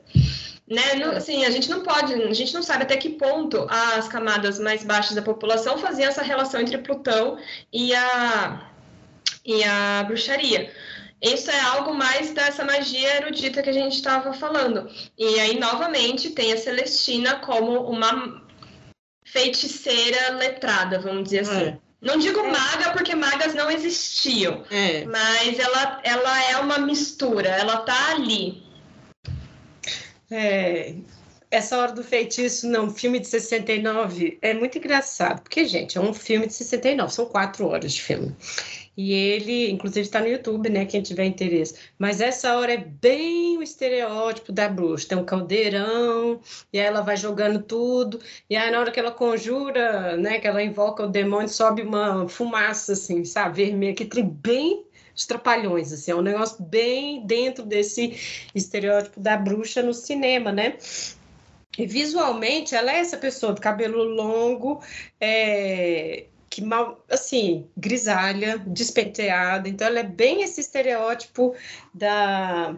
[0.68, 0.95] Né?
[0.95, 4.57] Não, assim, a gente não pode, a gente não sabe até que ponto as camadas
[4.57, 7.38] mais baixas da população faziam essa relação entre Plutão
[7.74, 8.71] e a,
[9.46, 10.72] e a bruxaria.
[11.22, 14.89] Isso é algo mais dessa magia erudita que a gente estava falando.
[15.18, 18.44] E aí, novamente, tem a Celestina como uma
[19.24, 21.64] feiticeira letrada, vamos dizer assim.
[21.64, 21.78] É.
[22.02, 22.52] Não digo é.
[22.52, 25.06] maga porque magas não existiam, é.
[25.06, 28.64] mas ela, ela é uma mistura, ela tá ali.
[30.32, 30.96] É,
[31.52, 36.14] essa Hora do Feitiço, não, filme de 69, é muito engraçado, porque, gente, é um
[36.14, 38.36] filme de 69, são quatro horas de filme.
[38.98, 40.86] E ele, inclusive, está no YouTube, né?
[40.86, 41.76] Quem tiver interesse.
[41.98, 45.08] Mas essa hora é bem o estereótipo da bruxa.
[45.10, 46.42] Tem um caldeirão,
[46.74, 48.20] e aí ela vai jogando tudo.
[48.50, 50.39] E aí, na hora que ela conjura, né?
[50.39, 53.66] Que ela invoca o demônio, sobe uma fumaça, assim, sabe?
[53.66, 54.86] Vermelha, que tem bem
[55.16, 60.78] os trapalhões, assim, é um negócio bem dentro desse estereótipo da bruxa no cinema, né?
[61.78, 64.82] E visualmente ela é essa pessoa do cabelo longo,
[65.20, 69.70] é, que mal, assim, grisalha, despenteada.
[69.70, 71.56] Então, ela é bem esse estereótipo
[71.93, 72.76] da,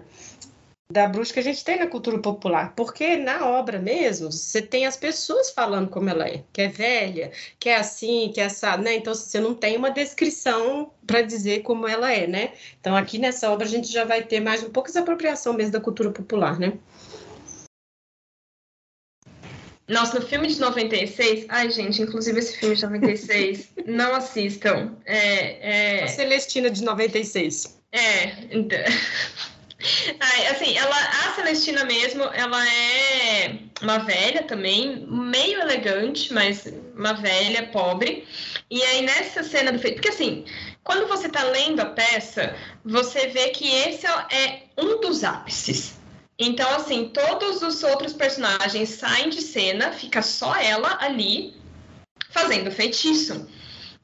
[0.92, 2.76] da bruxa que a gente tem na cultura popular.
[2.76, 7.32] Porque na obra mesmo, você tem as pessoas falando como ela é, que é velha,
[7.60, 8.96] que é assim, que é essa, né?
[8.96, 12.54] Então, você não tem uma descrição para dizer como ela é, né?
[12.80, 15.72] Então, aqui nessa obra, a gente já vai ter mais um pouco essa apropriação mesmo
[15.72, 16.74] da cultura popular, né?
[19.88, 24.96] Nossa, no filme de 96, ai gente, inclusive esse filme de 96, não assistam.
[25.06, 26.04] É, é...
[26.04, 27.80] A Celestina de 96.
[27.92, 28.80] É, então...
[30.18, 37.12] Ai, assim, ela, a Celestina mesmo, ela é uma velha também, meio elegante, mas uma
[37.14, 38.26] velha, pobre.
[38.72, 40.46] E aí nessa cena do feito, porque assim,
[40.86, 42.56] quando você tá lendo a peça,
[42.86, 46.02] você vê que esse é um dos ápices
[46.38, 51.56] então, assim, todos os outros personagens saem de cena, fica só ela ali
[52.30, 53.48] fazendo feitiço.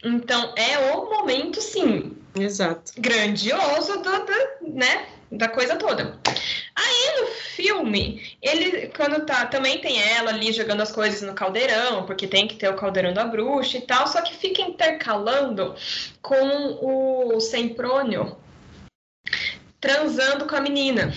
[0.04, 2.16] Então, é o momento, sim.
[2.36, 2.94] Exato.
[2.98, 6.20] Grandioso do, né, da coisa toda.
[6.76, 12.06] Aí no filme, ele quando tá, também tem ela ali jogando as coisas no caldeirão,
[12.06, 15.76] porque tem que ter o caldeirão da bruxa e tal, só que fica intercalando
[16.22, 18.38] com o Semprônio
[19.82, 21.14] transando com a menina.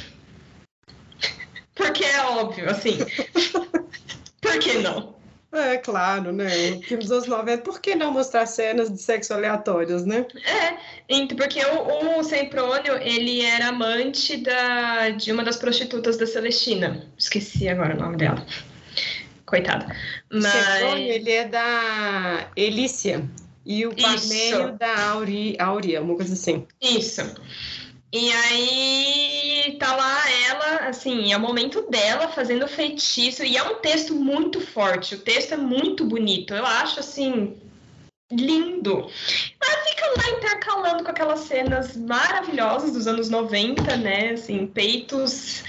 [1.82, 2.98] Porque é óbvio, assim.
[4.40, 5.14] Por que não?
[5.52, 6.48] É, claro, né?
[6.82, 10.24] Filmes dos anos 90, por que não mostrar cenas de sexo aleatórias, né?
[10.46, 17.06] É, porque o, o Semprônio, ele era amante da, de uma das prostitutas da Celestina.
[17.18, 18.44] Esqueci agora o nome dela.
[19.44, 19.94] Coitada.
[20.30, 20.46] Mas...
[20.46, 23.22] Semprônio, ele é da Elícia.
[23.64, 26.66] E o Parmênio da Auri, Auria, uma coisa assim.
[26.80, 27.22] Isso.
[28.12, 33.76] E aí tá lá ela, assim, é o momento dela fazendo feitiço, e é um
[33.76, 37.56] texto muito forte, o texto é muito bonito, eu acho assim,
[38.30, 39.08] lindo.
[39.62, 44.32] Ela fica lá intercalando com aquelas cenas maravilhosas dos anos 90, né?
[44.32, 45.62] Assim, peitos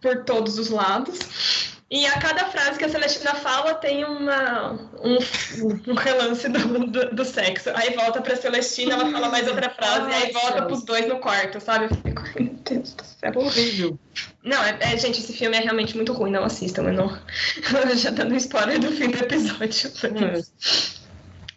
[0.00, 1.63] por todos os lados.
[1.94, 7.14] E a cada frase que a Celestina fala tem uma, um, um relance do, do,
[7.14, 7.70] do, sexo.
[7.72, 11.20] Aí volta pra Celestina, ela fala mais outra frase, e aí volta pros dois no
[11.20, 11.84] quarto, sabe?
[11.84, 13.32] Eu fico, meu Deus do céu.
[13.36, 13.98] Horrível.
[14.42, 17.16] Não, é, é, gente, esse filme é realmente muito ruim, não assistam, eu não.
[17.94, 19.92] já dando spoiler do fim do episódio.
[20.02, 20.42] É.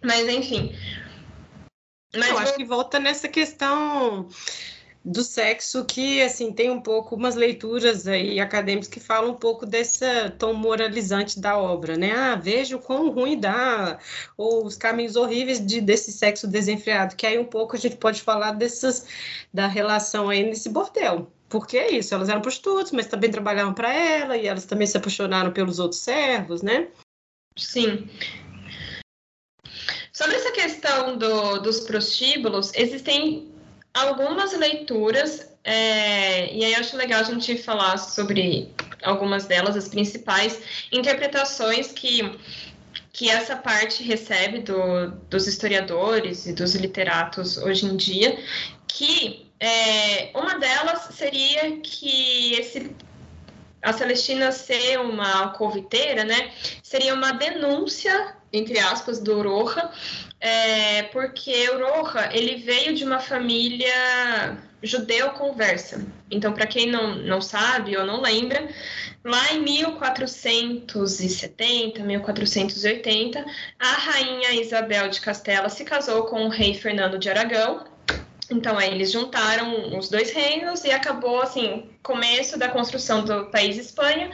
[0.03, 0.75] Mas enfim.
[2.15, 4.29] Mas eu acho que volta nessa questão
[5.07, 9.65] do sexo que assim tem um pouco umas leituras aí acadêmicas que falam um pouco
[9.65, 12.11] dessa tom moralizante da obra, né?
[12.11, 13.99] Ah, veja quão ruim dá
[14.37, 18.21] ou os caminhos horríveis de desse sexo desenfreado, que aí um pouco a gente pode
[18.21, 19.07] falar dessas
[19.53, 21.31] da relação aí nesse bordel.
[21.47, 24.97] Porque é isso, elas eram prostitutas, mas também trabalhavam para ela e elas também se
[24.97, 26.89] apaixonaram pelos outros servos, né?
[27.55, 28.09] Sim.
[30.11, 33.56] Sobre essa questão do, dos prostíbulos, existem
[33.97, 38.73] algumas leituras, é, e aí acho legal a gente falar sobre
[39.03, 40.59] algumas delas, as principais
[40.91, 42.37] interpretações que,
[43.11, 48.37] que essa parte recebe do, dos historiadores e dos literatos hoje em dia,
[48.87, 52.95] que é, uma delas seria que esse
[53.87, 56.51] a Celestina ser uma alcoviteira, né,
[56.83, 59.89] seria uma denúncia, entre aspas, do Oroja,
[60.41, 66.05] é, porque Oroja, ele veio de uma família judeu-conversa.
[66.29, 68.67] Então, para quem não, não sabe ou não lembra,
[69.23, 73.45] lá em 1470, 1480,
[73.79, 77.85] a rainha Isabel de Castela se casou com o rei Fernando de Aragão,
[78.49, 83.77] então, aí eles juntaram os dois reinos e acabou, assim, começo da construção do país
[83.77, 84.31] Espanha.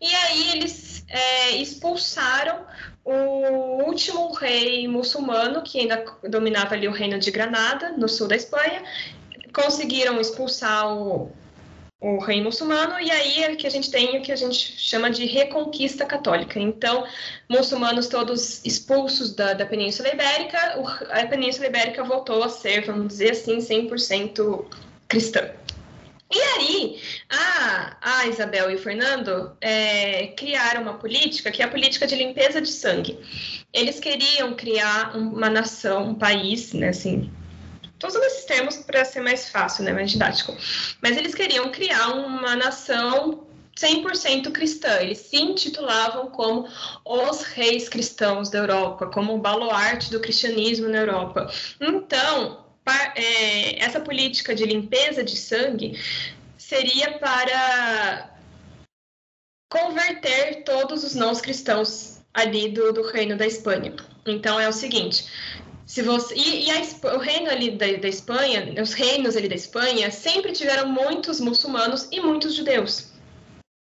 [0.00, 2.64] E aí eles é, expulsaram
[3.04, 8.36] o último rei muçulmano, que ainda dominava ali o reino de Granada, no sul da
[8.36, 8.82] Espanha.
[9.52, 11.32] Conseguiram expulsar o,
[12.00, 15.10] o rei muçulmano, e aí é que a gente tem o que a gente chama
[15.10, 16.60] de reconquista católica.
[16.60, 17.06] Então,
[17.48, 23.08] muçulmanos todos expulsos da, da Península Ibérica, o, a Península Ibérica voltou a ser, vamos
[23.08, 24.66] dizer assim, 100%
[25.08, 25.50] cristã.
[26.30, 31.68] E aí, a, a Isabel e o Fernando é, criaram uma política, que é a
[31.68, 33.18] política de limpeza de sangue.
[33.72, 37.30] Eles queriam criar uma nação, um país, né, assim,
[38.04, 40.56] Usando esses termos para ser mais fácil, né, mais didático.
[41.02, 45.00] Mas eles queriam criar uma nação 100% cristã.
[45.00, 46.68] Eles se intitulavam como
[47.04, 51.50] os reis cristãos da Europa, como o baluarte do cristianismo na Europa.
[51.80, 52.66] Então,
[53.14, 55.98] é, essa política de limpeza de sangue
[56.56, 58.36] seria para
[59.68, 63.94] converter todos os não cristãos ali do, do reino da Espanha.
[64.26, 65.26] Então é o seguinte:
[65.86, 69.54] se você e, e a, o reino ali da, da, Espanha, os reinos ali da
[69.54, 73.12] Espanha sempre tiveram muitos muçulmanos e muitos judeus.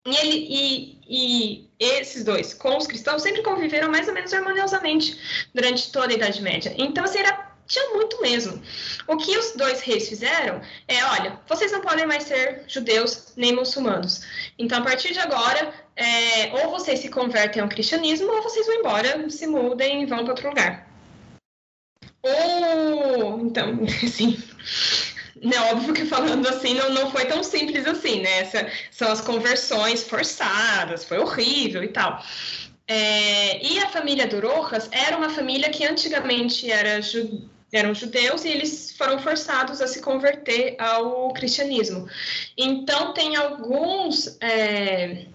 [0.05, 5.49] E, ele, e, e esses dois, com os cristãos, sempre conviveram mais ou menos harmoniosamente
[5.53, 6.73] durante toda a Idade Média.
[6.77, 8.61] Então, assim, era, tinha muito mesmo.
[9.07, 13.55] O que os dois reis fizeram é, olha, vocês não podem mais ser judeus nem
[13.55, 14.21] muçulmanos.
[14.57, 18.75] Então, a partir de agora, é, ou vocês se convertem ao cristianismo, ou vocês vão
[18.75, 20.86] embora, se mudem e vão para outro lugar.
[22.23, 24.37] Ou, então, assim,
[25.41, 28.39] né, óbvio que falando assim não, não foi tão simples assim, né?
[28.39, 32.23] Essa, são as conversões forçadas, foi horrível e tal.
[32.87, 38.45] É, e a família do Rojas era uma família que antigamente era ju, eram judeus
[38.45, 42.07] e eles foram forçados a se converter ao cristianismo.
[42.57, 45.25] Então, tem alguns é,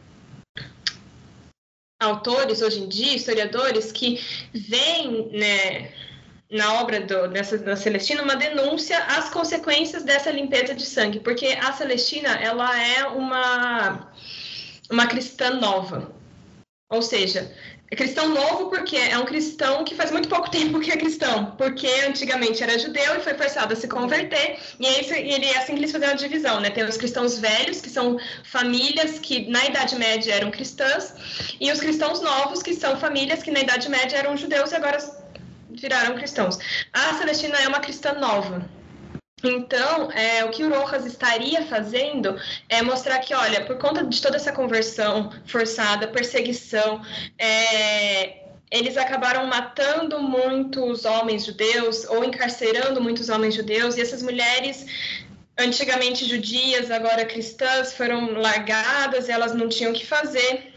[2.00, 4.18] autores hoje em dia, historiadores, que
[4.52, 5.92] veem, né?
[6.52, 11.46] Na obra do, dessa, da Celestina uma denúncia às consequências dessa limpeza de sangue, porque
[11.46, 14.12] a Celestina ela é uma,
[14.90, 16.12] uma cristã nova.
[16.90, 17.50] Ou seja,
[17.90, 21.56] é cristão novo porque é um cristão que faz muito pouco tempo que é cristão,
[21.56, 25.56] porque antigamente era judeu e foi forçado a se converter, e é, isso, ele, é
[25.56, 26.68] assim que eles fizeram a divisão, né?
[26.68, 31.14] Tem os cristãos velhos, que são famílias que na Idade Média eram cristãs,
[31.58, 35.21] e os cristãos novos, que são famílias que na Idade Média eram judeus e agora
[35.82, 36.58] viraram cristãos.
[36.92, 38.64] A Celestina é uma cristã nova.
[39.44, 44.22] Então, é, o que o Rojas estaria fazendo é mostrar que, olha, por conta de
[44.22, 47.02] toda essa conversão forçada, perseguição,
[47.36, 54.86] é, eles acabaram matando muitos homens judeus ou encarcerando muitos homens judeus, e essas mulheres
[55.58, 60.71] antigamente judias, agora cristãs, foram largadas, elas não tinham o que fazer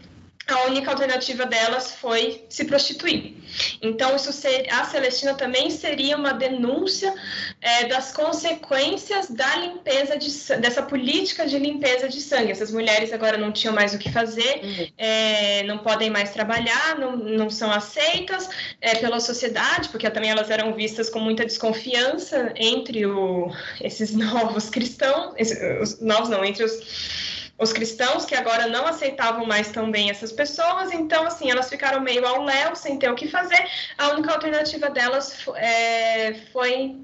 [0.48, 3.34] a única alternativa delas foi se prostituir.
[3.82, 7.12] Então, isso ser, a Celestina também seria uma denúncia
[7.60, 10.30] é, das consequências da limpeza de,
[10.60, 12.52] dessa política de limpeza de sangue.
[12.52, 14.88] Essas mulheres agora não tinham mais o que fazer, uhum.
[14.96, 18.48] é, não podem mais trabalhar, não, não são aceitas
[18.80, 24.70] é, pela sociedade, porque também elas eram vistas com muita desconfiança entre o, esses novos
[24.70, 27.15] cristãos, esses, os novos não, entre os
[27.58, 32.00] os cristãos que agora não aceitavam mais tão bem essas pessoas, então assim elas ficaram
[32.00, 33.66] meio ao léu, sem ter o que fazer.
[33.96, 36.96] A única alternativa delas é, foi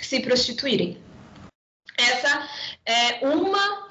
[0.00, 0.98] se prostituírem.
[1.98, 2.48] Essa
[2.86, 3.88] é uma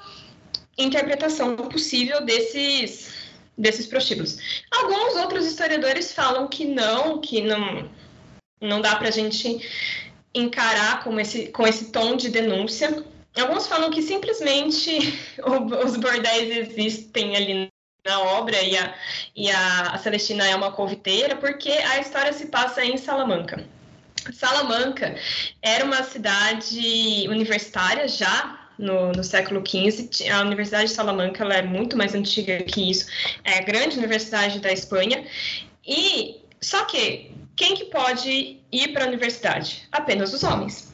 [0.76, 3.14] interpretação possível desses
[3.56, 4.36] desses prostíbulos.
[4.68, 7.88] Alguns outros historiadores falam que não, que não
[8.60, 9.60] não dá para a gente
[10.34, 13.04] encarar com esse, com esse tom de denúncia,
[13.40, 15.18] Alguns falam que simplesmente
[15.84, 17.68] os bordéis existem ali
[18.06, 18.94] na obra e a,
[19.34, 23.64] e a, Celestina é uma conviteira, porque a história se passa em Salamanca.
[24.32, 25.16] Salamanca
[25.62, 30.28] era uma cidade universitária já no, no, século XV.
[30.30, 33.06] A Universidade de Salamanca ela é muito mais antiga que isso.
[33.42, 35.26] É a grande universidade da Espanha.
[35.86, 39.86] E só que quem que pode ir para a universidade?
[39.92, 40.93] Apenas os homens.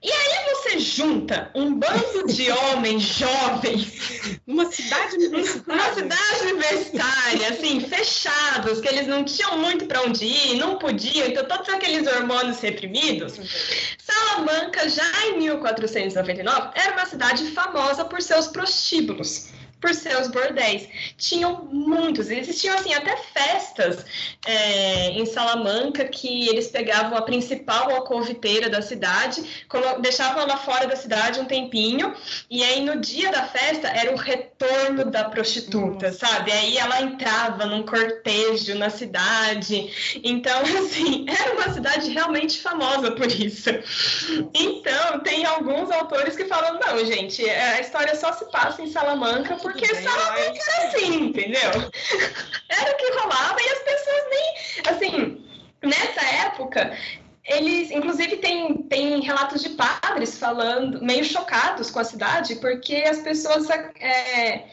[0.00, 4.40] E aí você junta um bando de homens jovens.
[4.46, 5.74] Uma cidade universitária.
[5.74, 11.26] Uma cidade universitária, assim, fechados, que eles não tinham muito para onde ir, não podiam,
[11.26, 13.34] então todos aqueles hormônios reprimidos.
[13.98, 19.48] Salamanca, já em 1499, era uma cidade famosa por seus prostíbulos
[19.80, 20.88] por seus bordéis.
[21.16, 24.04] Tinham muitos, existiam assim até festas
[24.46, 29.42] é, em Salamanca que eles pegavam a principal alcoviteira da cidade,
[30.00, 32.14] deixavam ela fora da cidade um tempinho,
[32.50, 36.52] e aí no dia da festa era o retorno da prostituta, sabe?
[36.52, 40.20] Aí ela entrava num cortejo na cidade.
[40.22, 43.70] Então, assim, era uma cidade realmente famosa por isso.
[44.54, 49.56] Então, tem alguns autores que falam: não, gente, a história só se passa em Salamanca
[49.72, 51.70] porque Salamanca era assim, entendeu?
[52.70, 54.94] Era o que rolava e as pessoas nem.
[54.94, 55.46] Assim,
[55.82, 56.96] nessa época,
[57.44, 63.18] eles, inclusive, tem, tem relatos de padres falando, meio chocados com a cidade, porque as
[63.18, 64.66] pessoas é,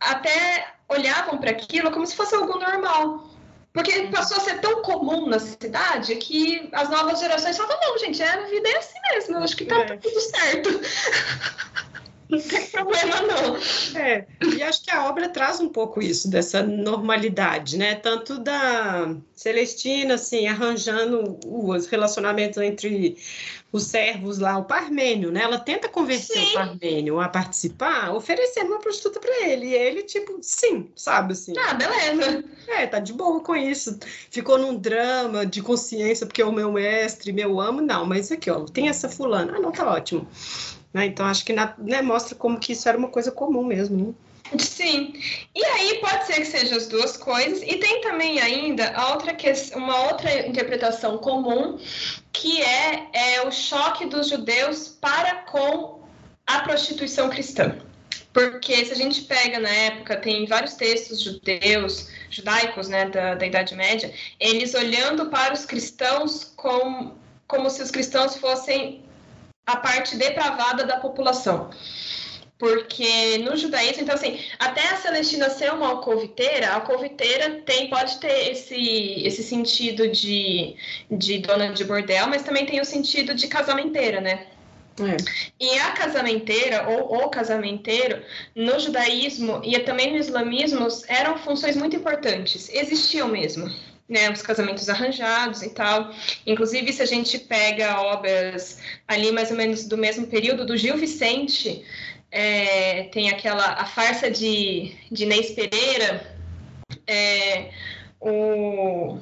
[0.00, 3.28] até olhavam para aquilo como se fosse algo normal.
[3.72, 8.22] Porque passou a ser tão comum na cidade que as novas gerações falavam, não, gente,
[8.22, 9.96] é, a vida é assim mesmo, eu acho que tá é.
[9.96, 10.80] tudo certo.
[12.28, 13.56] não tem problema não.
[14.00, 17.94] É, e acho que a obra traz um pouco isso, dessa normalidade, né?
[17.94, 23.16] Tanto da Celestina, assim, arranjando os relacionamentos entre
[23.70, 25.42] os servos lá, o Parmênio, né?
[25.42, 26.50] Ela tenta convencer sim.
[26.50, 29.66] o Parmênio a participar, oferecendo uma prostituta para ele.
[29.66, 31.52] E ele, tipo, sim, sabe assim.
[31.58, 32.44] Ah, beleza.
[32.66, 33.98] É, tá de boa com isso.
[34.30, 37.80] Ficou num drama de consciência, porque é o meu mestre, meu amo.
[37.80, 39.54] Não, mas aqui, ó, tem essa fulana.
[39.56, 40.26] Ah, não, tá ótimo.
[40.92, 41.06] Né?
[41.06, 44.08] Então, acho que na, né, mostra como que isso era uma coisa comum mesmo.
[44.08, 44.14] Né?
[44.58, 45.12] Sim.
[45.54, 47.62] E aí pode ser que sejam as duas coisas.
[47.62, 51.78] E tem também ainda a outra que, uma outra interpretação comum,
[52.32, 56.02] que é, é o choque dos judeus para com
[56.46, 57.78] a prostituição cristã.
[58.32, 63.46] Porque se a gente pega na época, tem vários textos judeus, judaicos, né, da, da
[63.46, 67.14] Idade Média, eles olhando para os cristãos com,
[67.46, 69.04] como se os cristãos fossem
[69.68, 71.70] a parte depravada da população.
[72.58, 78.18] Porque no judaísmo, então assim, até a Celestina ser uma alcoviteira, a alcoviteira tem, pode
[78.18, 80.74] ter esse, esse sentido de,
[81.10, 84.46] de dona de bordel, mas também tem o sentido de casamenteira, né?
[85.00, 85.16] É.
[85.60, 88.20] E a casamenteira ou o casamenteiro
[88.56, 93.72] no judaísmo e também no islamismo eram funções muito importantes, existiam mesmo
[94.08, 96.10] né, os casamentos arranjados e tal.
[96.46, 100.96] Inclusive, se a gente pega obras ali mais ou menos do mesmo período do Gil
[100.96, 101.84] Vicente,
[102.30, 106.36] é, tem aquela a farsa de, de Inês Pereira,
[107.06, 107.70] é,
[108.20, 109.18] o,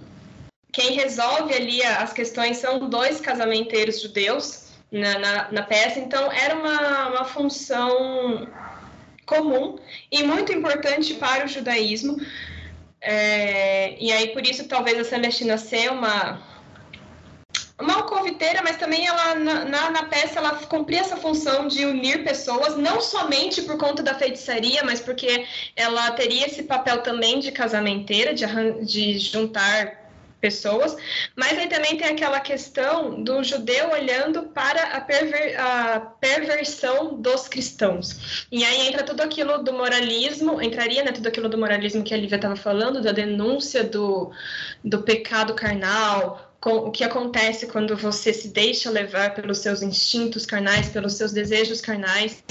[0.72, 6.54] quem resolve ali as questões são dois casamenteiros judeus na, na, na peça, então era
[6.54, 8.48] uma, uma função
[9.24, 9.78] comum
[10.10, 12.16] e muito importante para o judaísmo,
[13.08, 16.42] é, e aí, por isso, talvez a Celestina ser uma,
[17.78, 22.24] uma confiteira, mas também ela na, na, na, peça ela cumpria essa função de unir
[22.24, 25.46] pessoas, não somente por conta da feitiçaria, mas porque
[25.76, 28.44] ela teria esse papel também de casamenteira, de,
[28.84, 30.05] de juntar
[30.46, 30.96] pessoas,
[31.34, 37.48] mas aí também tem aquela questão do judeu olhando para a, perver a, perversão dos
[37.48, 38.46] cristãos.
[38.52, 42.16] E aí entra tudo aquilo do moralismo, entraria né, tudo aquilo do moralismo que a
[42.16, 44.30] Lívia estava falando, da denúncia do,
[44.84, 50.88] do pecado carnal, o que acontece quando você se deixa levar pelos seus instintos carnais,
[50.88, 52.42] pelos seus desejos carnais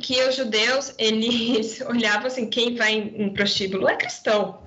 [0.00, 4.64] que os judeus eles olhavam assim quem vai em prostíbulo é cristão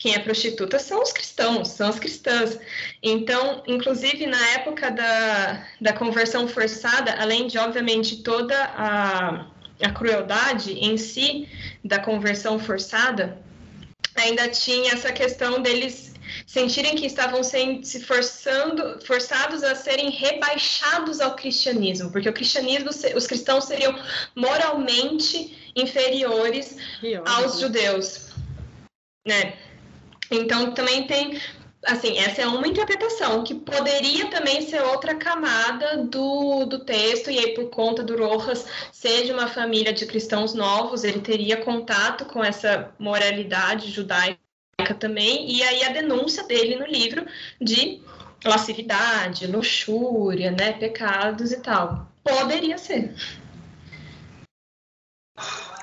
[0.00, 2.58] quem é prostituta são os cristãos, são as cristãs.
[3.02, 9.46] Então, inclusive na época da, da conversão forçada, além de, obviamente, toda a,
[9.82, 11.46] a crueldade em si
[11.84, 13.38] da conversão forçada,
[14.16, 16.14] ainda tinha essa questão deles
[16.46, 23.26] sentirem que estavam se forçando, forçados a serem rebaixados ao cristianismo, porque o cristianismo, os
[23.26, 23.94] cristãos seriam
[24.34, 26.78] moralmente inferiores
[27.26, 27.60] aos né?
[27.60, 28.30] judeus,
[29.26, 29.58] né?
[30.30, 31.40] Então, também tem,
[31.84, 37.38] assim, essa é uma interpretação, que poderia também ser outra camada do, do texto, e
[37.38, 42.24] aí, por conta do Rojas ser de uma família de cristãos novos, ele teria contato
[42.26, 44.38] com essa moralidade judaica
[44.98, 47.26] também, e aí a denúncia dele no livro
[47.60, 48.00] de
[48.44, 52.10] lascividade, luxúria, né, pecados e tal.
[52.24, 53.14] Poderia ser.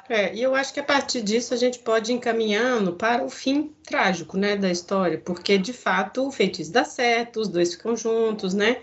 [0.10, 3.30] É, e eu acho que a partir disso a gente pode ir encaminhando para o
[3.30, 7.96] fim trágico, né, da história, porque de fato o feitiço dá certo, os dois ficam
[7.96, 8.78] juntos, né?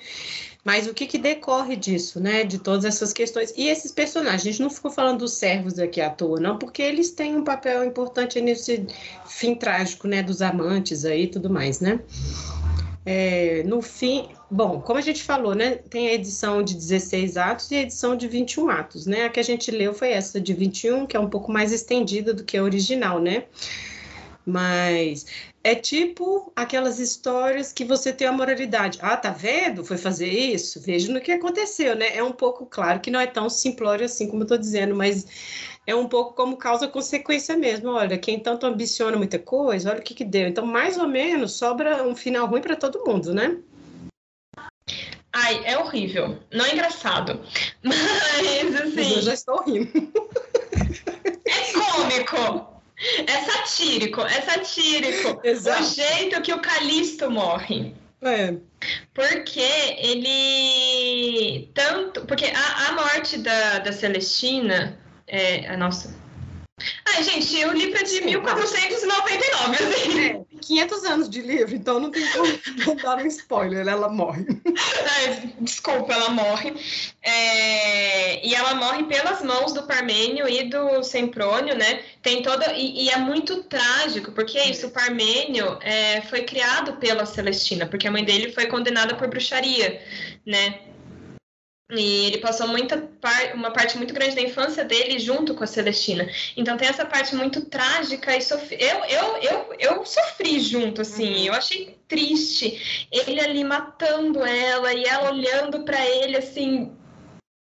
[0.65, 2.43] Mas o que, que decorre disso, né?
[2.43, 3.53] De todas essas questões.
[3.55, 6.81] E esses personagens, a gente não ficou falando dos servos aqui à toa, não, porque
[6.81, 8.87] eles têm um papel importante nesse
[9.27, 10.23] fim trágico, né?
[10.23, 12.01] Dos amantes aí e tudo mais, né?
[13.07, 17.71] É, no fim, bom, como a gente falou, né, tem a edição de 16 atos
[17.71, 19.27] e a edição de 21 atos, né?
[19.27, 22.33] A que a gente leu foi essa de 21, que é um pouco mais estendida
[22.33, 23.45] do que a original, né?
[24.47, 25.27] Mas
[25.63, 28.99] é tipo aquelas histórias que você tem a moralidade.
[29.01, 29.85] Ah, tá vendo?
[29.85, 30.81] Foi fazer isso?
[30.81, 32.15] Veja no que aconteceu, né?
[32.15, 35.27] É um pouco claro que não é tão simplório assim como eu tô dizendo, mas
[35.87, 37.91] é um pouco como causa-consequência mesmo.
[37.91, 40.49] Olha, quem tanto ambiciona muita coisa, olha o que, que deu.
[40.49, 43.57] Então, mais ou menos, sobra um final ruim para todo mundo, né?
[45.33, 46.39] Ai, é horrível.
[46.53, 47.41] Não é engraçado.
[47.83, 49.17] Mas, assim.
[49.17, 49.91] eu já estou rindo.
[51.47, 52.81] É cômico.
[53.27, 54.23] É satírico.
[54.23, 55.41] É satírico.
[55.45, 55.83] Exato.
[55.83, 57.95] O jeito que o Calisto morre.
[58.23, 58.55] É.
[59.13, 59.61] Porque
[59.99, 61.71] ele.
[61.75, 62.25] Tanto.
[62.25, 66.15] Porque a, a morte da, da Celestina é, a nossa.
[67.07, 70.21] Ai, gente, o livro é de Sim, 1499, assim.
[70.21, 74.45] É, 500 anos de livro, então não tem como dar um spoiler, ela morre.
[75.61, 76.75] desculpa, ela morre.
[77.23, 82.03] É, e ela morre pelas mãos do Parmênio e do Semprônio, né?
[82.21, 82.73] Tem toda.
[82.73, 87.87] E, e é muito trágico, porque é isso, o Parmênio é, foi criado pela Celestina,
[87.87, 90.03] porque a mãe dele foi condenada por bruxaria,
[90.45, 90.81] né?
[91.97, 95.67] E ele passou muita par uma parte muito grande da infância dele junto com a
[95.67, 96.29] Celestina.
[96.57, 101.35] Então tem essa parte muito trágica e sofri eu, eu, eu, eu sofri junto, assim.
[101.35, 101.45] Uhum.
[101.47, 106.93] Eu achei triste ele ali matando ela e ela olhando para ele assim.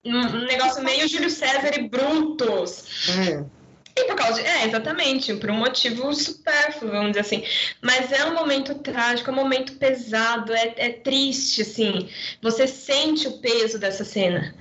[0.03, 3.07] Um negócio meio Júlio César e Brutus.
[3.09, 3.60] Uhum.
[3.95, 4.47] E por causa de.
[4.47, 7.43] É, exatamente, por um motivo supérfluo, vamos dizer assim.
[7.81, 12.09] Mas é um momento trágico, é um momento pesado, é, é triste, assim.
[12.41, 14.55] Você sente o peso dessa cena.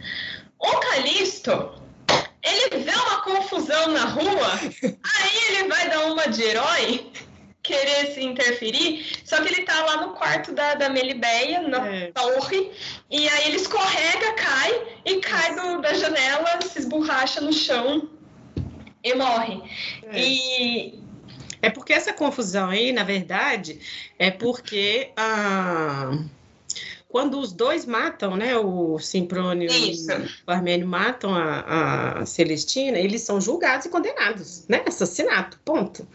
[0.59, 1.72] O Calisto,
[2.43, 7.11] ele vê uma confusão na rua, aí ele vai dar uma de herói
[7.62, 12.12] querer se interferir, só que ele tá lá no quarto da, da Melibeia, na é.
[12.12, 12.70] torre,
[13.11, 18.09] e aí ele escorrega, cai, e cai do, da janela, se esborracha no chão,
[19.03, 19.62] e morre.
[20.05, 20.20] É.
[20.20, 21.01] E
[21.62, 23.78] é porque essa confusão aí, na verdade,
[24.18, 26.18] é porque a
[27.11, 30.12] quando os dois matam, né, o Simprônio Isso.
[30.12, 30.14] e
[30.46, 36.07] o Armênio matam a, a, Celestina, eles são julgados e condenados, né, assassinato, ponto.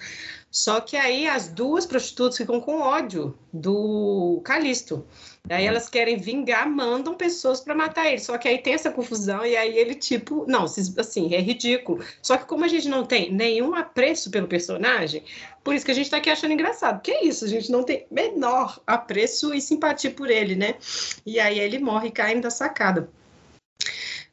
[0.50, 5.06] Só que aí as duas prostitutas ficam com ódio do Calisto.
[5.50, 8.20] Aí elas querem vingar, mandam pessoas para matar ele.
[8.20, 12.04] Só que aí tem essa confusão e aí ele, tipo, não, assim, é ridículo.
[12.22, 15.24] Só que como a gente não tem nenhum apreço pelo personagem,
[15.64, 17.02] por isso que a gente tá aqui achando engraçado.
[17.02, 20.76] Que é isso, a gente não tem menor apreço e simpatia por ele, né?
[21.26, 23.10] E aí ele morre caindo da sacada.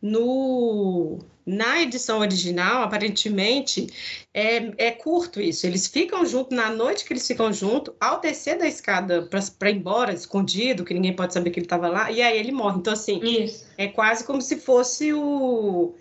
[0.01, 3.89] No, Na edição original, aparentemente,
[4.33, 5.67] é, é curto isso.
[5.67, 9.29] Eles ficam juntos, na noite que eles ficam juntos, ao descer da escada
[9.59, 12.53] para ir embora, escondido, que ninguém pode saber que ele estava lá, e aí ele
[12.53, 12.79] morre.
[12.79, 13.67] Então, assim, isso.
[13.77, 15.95] é quase como se fosse o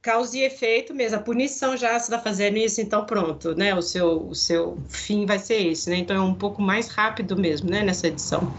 [0.00, 3.74] causa e efeito mesmo, a punição já se está fazendo isso, então pronto, né?
[3.74, 5.96] O seu, o seu fim vai ser esse, né?
[5.96, 7.82] Então é um pouco mais rápido mesmo, né?
[7.82, 8.54] Nessa edição.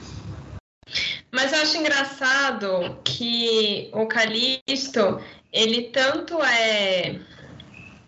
[1.31, 5.19] Mas eu acho engraçado que o Calisto,
[5.51, 7.19] ele tanto é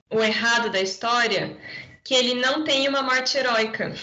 [0.09, 1.57] o errado da história,
[2.03, 3.95] que ele não tem uma morte heróica.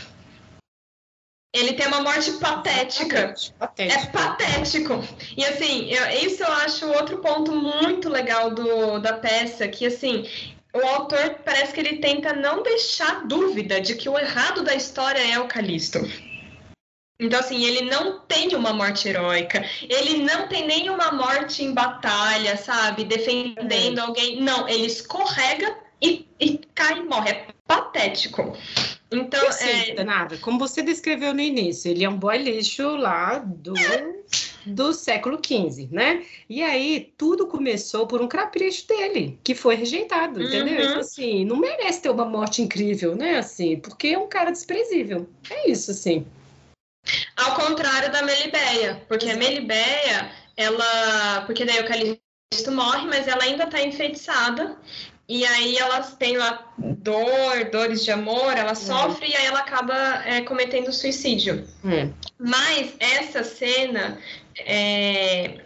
[1.54, 3.34] Ele tem uma morte patética.
[3.58, 4.00] patética.
[4.00, 5.02] É patético.
[5.36, 10.28] E assim, eu, isso eu acho outro ponto muito legal do, da peça, que assim,
[10.74, 15.20] o autor parece que ele tenta não deixar dúvida de que o errado da história
[15.20, 16.00] é o Calisto.
[17.20, 22.56] Então, assim, ele não tem uma morte heróica, ele não tem nenhuma morte em batalha,
[22.56, 23.04] sabe?
[23.04, 24.40] Defendendo alguém.
[24.40, 27.30] Não, ele escorrega e, e cai e morre.
[27.30, 28.56] É patético.
[29.10, 30.04] Então, assim, é...
[30.04, 33.74] nada, como você descreveu no início, ele é um boy lixo lá do,
[34.66, 36.22] do século XV, né?
[36.48, 40.76] E aí tudo começou por um capricho dele, que foi rejeitado, entendeu?
[40.76, 40.90] Uhum.
[40.90, 43.38] Então, assim, não merece ter uma morte incrível, né?
[43.38, 45.26] Assim, porque é um cara desprezível.
[45.50, 46.26] É isso, assim.
[47.36, 51.42] Ao contrário da Melibeia, porque a Melibeia, ela.
[51.46, 54.76] Porque daí o Calisto morre, mas ela ainda está enfeitiçada.
[55.28, 58.74] E aí elas têm lá dor, dores de amor, ela uhum.
[58.74, 59.94] sofre e aí ela acaba
[60.24, 61.68] é, cometendo suicídio.
[61.84, 62.10] Hum.
[62.38, 64.18] Mas essa cena,
[64.56, 65.60] é,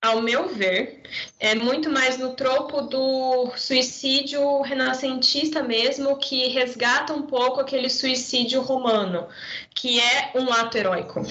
[0.00, 1.02] ao meu ver,
[1.40, 8.60] é muito mais no tropo do suicídio renascentista mesmo, que resgata um pouco aquele suicídio
[8.62, 9.26] romano,
[9.74, 11.22] que é um ato heróico.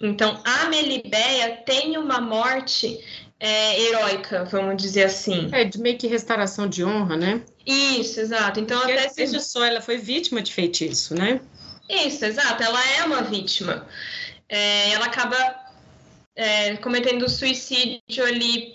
[0.00, 2.98] Então, a Melibeia tem uma morte
[3.38, 5.50] é, heróica, vamos dizer assim.
[5.52, 7.42] É, de meio que restauração de honra, né?
[7.66, 8.58] Isso, exato.
[8.58, 9.50] Então, Porque até seja se...
[9.50, 11.40] só, ela foi vítima de feitiço, né?
[11.88, 12.62] Isso, exato.
[12.62, 13.86] Ela é uma vítima.
[14.48, 15.63] É, ela acaba
[16.36, 18.74] é, cometendo suicídio ali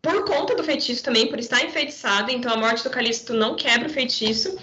[0.00, 2.30] por conta do feitiço também, por estar enfeitiçada.
[2.30, 4.56] Então, a morte do Calisto não quebra o feitiço.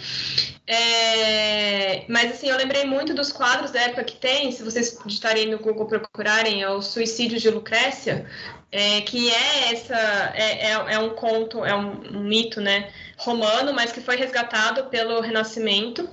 [0.67, 5.47] É, mas assim, eu lembrei muito dos quadros da época que tem, se vocês digitarem
[5.47, 8.25] no Google procurarem, é o Suicídio de Lucrécia,
[8.71, 9.97] é, que é essa
[10.35, 14.85] é, é, é, um conto, é um, um mito, né, romano, mas que foi resgatado
[14.85, 16.07] pelo Renascimento.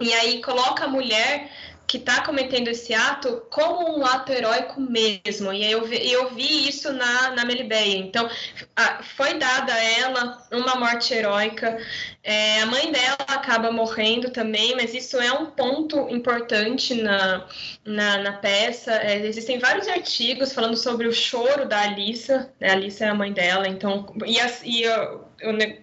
[0.00, 1.50] E aí coloca a mulher
[1.88, 5.50] que está cometendo esse ato como um ato heróico mesmo.
[5.54, 7.96] E eu vi, eu vi isso na, na Melibeia.
[7.96, 8.28] Então,
[8.76, 11.78] a, foi dada a ela uma morte heróica.
[12.22, 17.46] É, a mãe dela acaba morrendo também, mas isso é um ponto importante na,
[17.82, 18.92] na, na peça.
[18.92, 22.52] É, existem vários artigos falando sobre o choro da Alissa.
[22.60, 22.68] Né?
[22.68, 24.14] A Alissa é a mãe dela, então.
[24.26, 25.14] E, a, e a,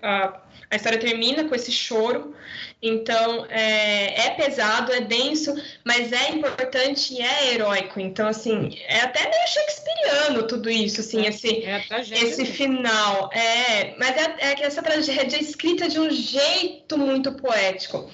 [0.03, 2.35] a, a história termina com esse choro.
[2.87, 7.99] Então, é, é, pesado, é denso, mas é importante e é heróico.
[7.99, 13.31] Então, assim, é até meio shakespeariano tudo isso, assim, é, esse, é esse final.
[13.33, 18.07] É, mas é, é que essa tragédia é escrita de um jeito muito poético.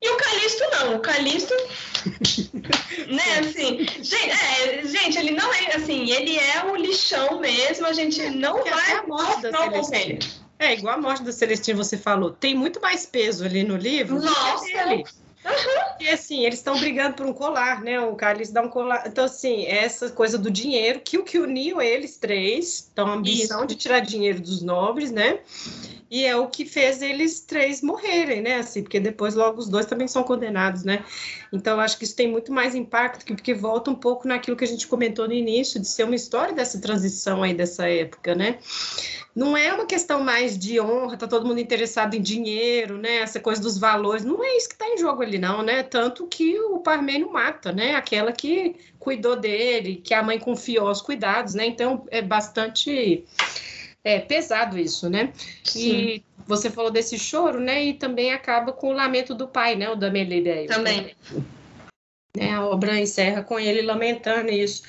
[0.00, 1.54] E o Calisto não, o Calisto,
[3.10, 7.92] né, assim, gente, é, gente, ele não é, assim, ele é o lixão mesmo, a
[7.92, 10.20] gente não vai a morte da conselho.
[10.58, 14.20] É, igual a morte do Celestino você falou, tem muito mais peso ali no livro
[14.20, 14.64] Nossa.
[14.64, 15.04] do que ali.
[15.46, 15.96] Uhum.
[16.00, 18.00] E assim, eles estão brigando por um colar, né?
[18.00, 19.04] O Carlos dá um colar.
[19.06, 23.58] Então, assim, essa coisa do dinheiro, que o que uniu eles três, então a ambição
[23.58, 23.68] Isso.
[23.68, 25.38] de tirar dinheiro dos nobres, né?
[26.10, 28.56] E é o que fez eles três morrerem, né?
[28.56, 31.04] Assim, porque depois logo os dois também são condenados, né?
[31.52, 34.68] Então, acho que isso tem muito mais impacto, porque volta um pouco naquilo que a
[34.68, 38.58] gente comentou no início, de ser uma história dessa transição aí dessa época, né?
[39.36, 43.16] não é uma questão mais de honra, tá todo mundo interessado em dinheiro, né?
[43.16, 45.82] Essa coisa dos valores, não é isso que está em jogo ali, não, né?
[45.82, 47.94] Tanto que o Parmênio mata, né?
[47.94, 51.66] Aquela que cuidou dele, que a mãe confiou aos cuidados, né?
[51.66, 53.26] Então é bastante
[54.06, 55.32] é, pesado isso, né?
[55.64, 55.80] Sim.
[55.80, 57.86] E você falou desse choro, né?
[57.86, 59.90] E também acaba com o lamento do pai, né?
[59.90, 60.68] O da Melideia.
[60.68, 61.12] Também.
[62.36, 64.84] Né, a obra encerra com ele lamentando isso.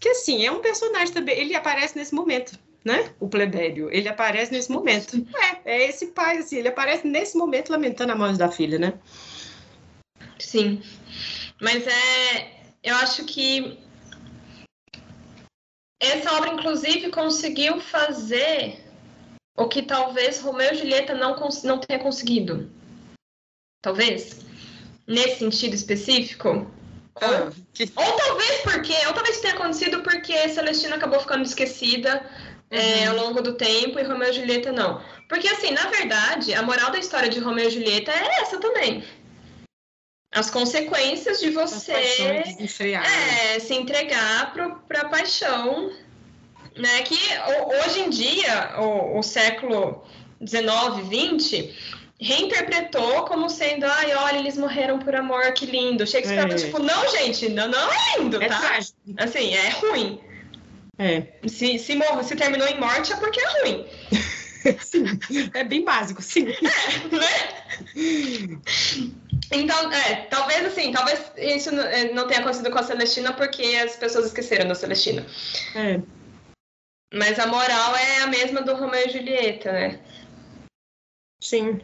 [0.00, 3.12] Que assim, é um personagem também, ele aparece nesse momento, né?
[3.20, 3.90] O plebéio.
[3.92, 5.26] Ele aparece nesse momento.
[5.66, 8.94] É, é esse pai, assim, ele aparece nesse momento lamentando a morte da filha, né?
[10.38, 10.82] Sim.
[11.60, 12.64] Mas é.
[12.82, 13.78] Eu acho que
[16.00, 18.84] essa obra, inclusive, conseguiu fazer
[19.56, 22.70] o que talvez Romeu e Julieta não, não tenha conseguido.
[23.82, 24.44] Talvez.
[25.06, 26.70] Nesse sentido específico.
[27.16, 27.84] Ah, que...
[27.94, 32.28] Ou talvez porque, ou talvez tenha acontecido porque Celestina acabou ficando esquecida
[32.70, 35.00] é, ao longo do tempo e Romeu e Julieta não.
[35.28, 39.04] Porque, assim, na verdade, a moral da história de Romeu e Julieta é essa também.
[40.34, 45.92] As consequências de você é, se entregar para a paixão,
[46.76, 47.02] né?
[47.02, 47.16] Que
[47.86, 50.04] hoje em dia, o, o século
[50.40, 51.74] 19, 20,
[52.20, 56.06] reinterpretou como sendo, ai, olha, eles morreram por amor, que lindo.
[56.06, 56.54] Shakespeare é.
[56.56, 58.58] tipo, não, gente, não, não é lindo, é tá?
[58.58, 58.98] Trágico.
[59.16, 60.20] Assim, é ruim.
[60.98, 61.26] É.
[61.46, 63.86] Se, se, morre, se terminou em morte é porque é ruim.
[64.80, 65.04] sim,
[65.54, 66.46] é bem básico, sim.
[66.48, 67.28] É, né?
[69.52, 73.96] Então, é, talvez assim, talvez isso é, não tenha acontecido com a Celestina porque as
[73.96, 75.26] pessoas esqueceram da Celestina.
[75.74, 76.00] É.
[77.12, 80.00] Mas a moral é a mesma do Romeu e Julieta, né?
[81.40, 81.80] Sim.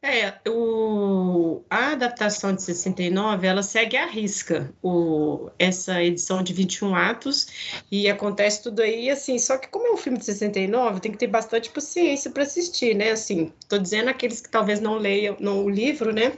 [0.00, 6.94] É, o, a adaptação de 69, ela segue à risca o, essa edição de 21
[6.94, 11.10] atos e acontece tudo aí, assim, só que como é um filme de 69, tem
[11.10, 15.36] que ter bastante paciência para assistir, né, assim, tô dizendo aqueles que talvez não leiam
[15.40, 16.32] não, o livro, né,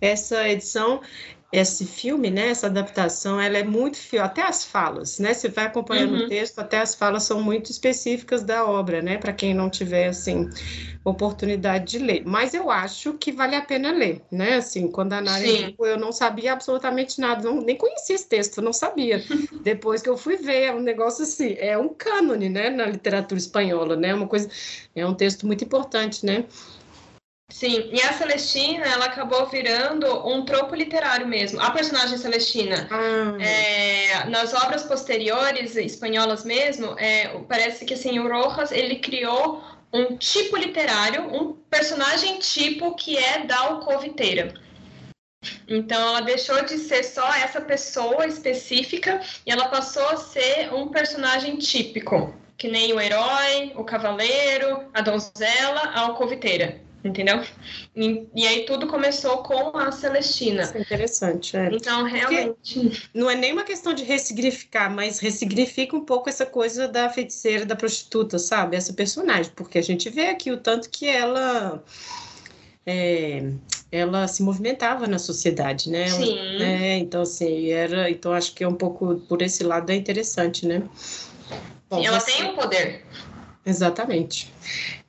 [0.00, 1.00] essa edição
[1.52, 5.66] esse filme, né, essa adaptação, ela é muito fiel, até as falas, né, você vai
[5.66, 6.24] acompanhando uhum.
[6.24, 10.08] o texto, até as falas são muito específicas da obra, né, para quem não tiver,
[10.08, 10.50] assim,
[11.04, 12.22] oportunidade de ler.
[12.26, 16.10] Mas eu acho que vale a pena ler, né, assim, quando a Nara eu não
[16.10, 19.22] sabia absolutamente nada, não, nem conhecia esse texto, não sabia.
[19.62, 23.38] Depois que eu fui ver, é um negócio assim, é um cânone, né, na literatura
[23.38, 24.48] espanhola, né, uma coisa,
[24.96, 26.44] é um texto muito importante, né,
[27.48, 31.60] Sim, e a Celestina, ela acabou virando um tropo literário mesmo.
[31.60, 33.42] A personagem Celestina, ah.
[33.42, 40.16] é, nas obras posteriores, espanholas mesmo, é, parece que assim, o Rojas, ele criou um
[40.16, 44.52] tipo literário, um personagem tipo que é da alcoviteira.
[45.68, 50.88] Então, ela deixou de ser só essa pessoa específica e ela passou a ser um
[50.88, 57.42] personagem típico, que nem o herói, o cavaleiro, a donzela, a alcoviteira entendeu?
[57.94, 60.62] E, e, aí tudo começou com a Celestina.
[60.62, 61.68] Isso é interessante, é.
[61.72, 62.80] Então, realmente.
[62.80, 67.08] Porque não é nem uma questão de ressignificar, mas ressignifica um pouco essa coisa da
[67.08, 68.76] feiticeira, da prostituta, sabe?
[68.76, 71.82] Essa personagem, porque a gente vê aqui o tanto que ela.
[72.88, 73.50] É,
[73.90, 76.08] ela se movimentava na sociedade, né?
[76.08, 76.58] Ela, Sim.
[76.58, 76.98] Né?
[76.98, 78.10] Então, assim, era.
[78.10, 80.82] Então, acho que é um pouco por esse lado é interessante, né?
[81.88, 82.32] Bom, Sim, ela você...
[82.32, 83.04] tem um poder.
[83.64, 84.52] Exatamente.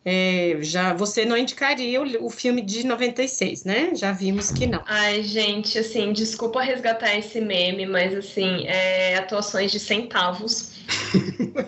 [0.09, 3.93] É, já você não indicaria o, o, filme de 96, né?
[3.93, 4.81] Já vimos que não.
[4.85, 10.71] Ai, gente, assim, desculpa resgatar esse meme, mas assim, é, atuações de centavos.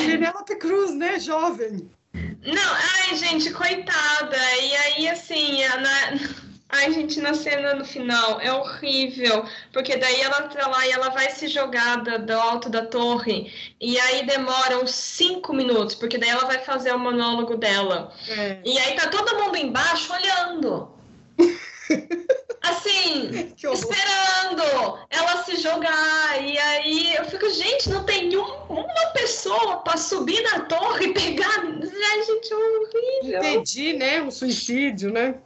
[0.00, 0.56] é...
[0.58, 1.90] Cruz, né, jovem?
[2.14, 4.36] Não, ai, gente, coitada.
[4.62, 10.20] E aí, assim, a, na Ai, gente, na cena no final é horrível, porque daí
[10.20, 13.50] ela tá lá e ela vai se jogar do, do alto da torre,
[13.80, 18.12] e aí demora uns cinco minutos, porque daí ela vai fazer o monólogo dela.
[18.28, 18.58] É.
[18.64, 20.90] E aí tá todo mundo embaixo olhando.
[22.62, 24.62] assim, esperando
[25.10, 26.42] ela se jogar.
[26.42, 31.14] E aí eu fico, gente, não tem um, uma pessoa para subir na torre e
[31.14, 31.60] pegar.
[31.60, 33.38] Ai, gente, é horrível.
[33.38, 34.22] Entendi, né?
[34.22, 35.36] Um suicídio, né?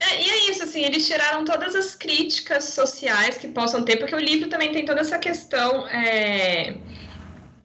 [0.00, 4.14] É, e é isso, assim, eles tiraram todas as críticas sociais que possam ter, porque
[4.14, 5.86] o livro também tem toda essa questão.
[5.88, 6.76] É...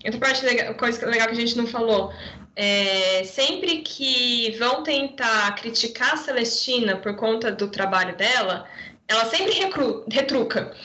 [0.04, 2.12] Outra parte legal, coisa legal que a gente não falou.
[2.56, 8.68] É, sempre que vão tentar criticar a Celestina por conta do trabalho dela,
[9.08, 10.76] ela sempre recru, retruca.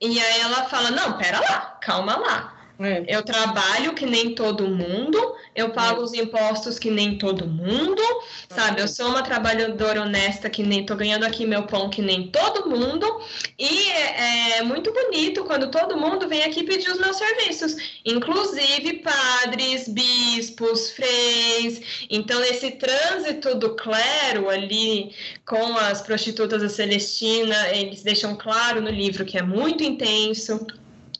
[0.00, 2.59] E aí ela fala: não, pera lá, calma lá.
[2.80, 3.04] É.
[3.06, 6.04] Eu trabalho que nem todo mundo, eu pago é.
[6.04, 8.02] os impostos que nem todo mundo,
[8.48, 8.80] sabe?
[8.80, 12.70] Eu sou uma trabalhadora honesta que nem tô ganhando aqui meu pão que nem todo
[12.70, 13.20] mundo.
[13.58, 19.00] E é, é muito bonito quando todo mundo vem aqui pedir os meus serviços, inclusive
[19.00, 22.06] padres, bispos, freis.
[22.08, 25.14] Então, esse trânsito do clero ali
[25.44, 30.66] com as prostitutas da Celestina, eles deixam claro no livro que é muito intenso.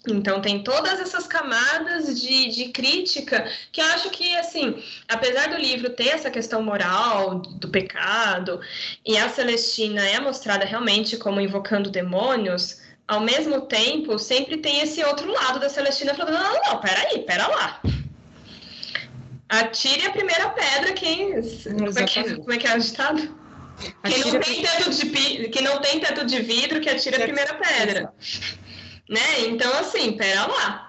[0.09, 5.57] Então tem todas essas camadas de, de crítica que eu acho que, assim, apesar do
[5.57, 8.61] livro ter essa questão moral do pecado,
[9.05, 15.05] e a Celestina é mostrada realmente como invocando demônios, ao mesmo tempo sempre tem esse
[15.05, 17.83] outro lado da Celestina falando, não, não, não, peraí, pera lá.
[19.51, 21.43] Atire a primeira pedra quem...
[21.43, 23.37] Como é, que, é, como é que é o ditado?
[24.05, 27.55] Quem não, tem teto de, quem não tem teto de vidro que atire a primeira
[27.55, 28.13] pedra
[29.11, 29.49] né?
[29.49, 30.87] Então, assim, pera lá.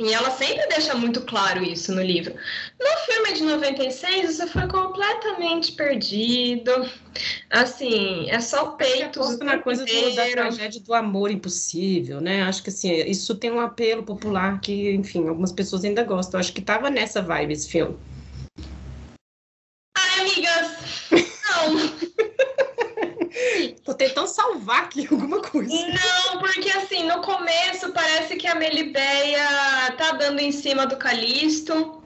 [0.00, 2.32] E ela sempre deixa muito claro isso no livro.
[2.78, 6.70] No filme de 96, isso foi completamente perdido.
[7.50, 9.20] Assim, é só peito.
[9.20, 12.42] É na coisa do, da tragédia do amor impossível, né?
[12.42, 16.38] Acho que assim, isso tem um apelo popular que, enfim, algumas pessoas ainda gostam.
[16.38, 17.98] Acho que tava nessa vibe esse filme.
[19.96, 21.10] Ai, amigas,
[21.50, 22.67] não.
[23.84, 25.72] Tô tentando salvar aqui alguma coisa.
[25.72, 32.02] Não, porque assim, no começo parece que a Melibeia tá dando em cima do Calisto.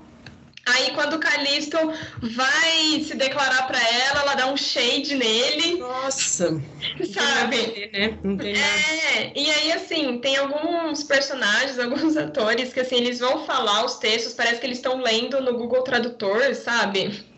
[0.64, 1.76] Aí quando o Calisto
[2.22, 5.78] vai se declarar para ela, ela dá um shade nele.
[5.78, 6.62] Nossa.
[7.12, 7.90] Sabe?
[7.92, 8.18] né?
[8.44, 13.96] É, e aí assim, tem alguns personagens, alguns atores que assim, eles vão falar os
[13.96, 17.31] textos, parece que eles estão lendo no Google Tradutor, sabe?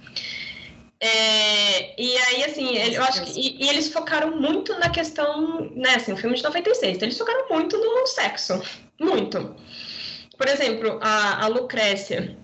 [1.01, 3.39] É, e aí, assim, eu acho que.
[3.39, 7.19] E, e, eles focaram muito na questão, né, assim, o filme de 96, então eles
[7.19, 8.63] focaram muito no sexo.
[9.01, 9.55] Muito.
[10.37, 12.37] Por exemplo, a, a Lucrécia,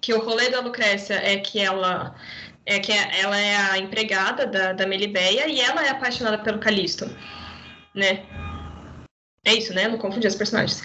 [0.00, 2.14] que o rolê da Lucrécia é que ela
[2.64, 7.08] é que ela é a empregada da, da Melibeia e ela é apaixonada pelo Calisto,
[7.94, 8.24] né?
[9.44, 9.86] É isso, né?
[9.86, 10.82] Não confundi as personagens.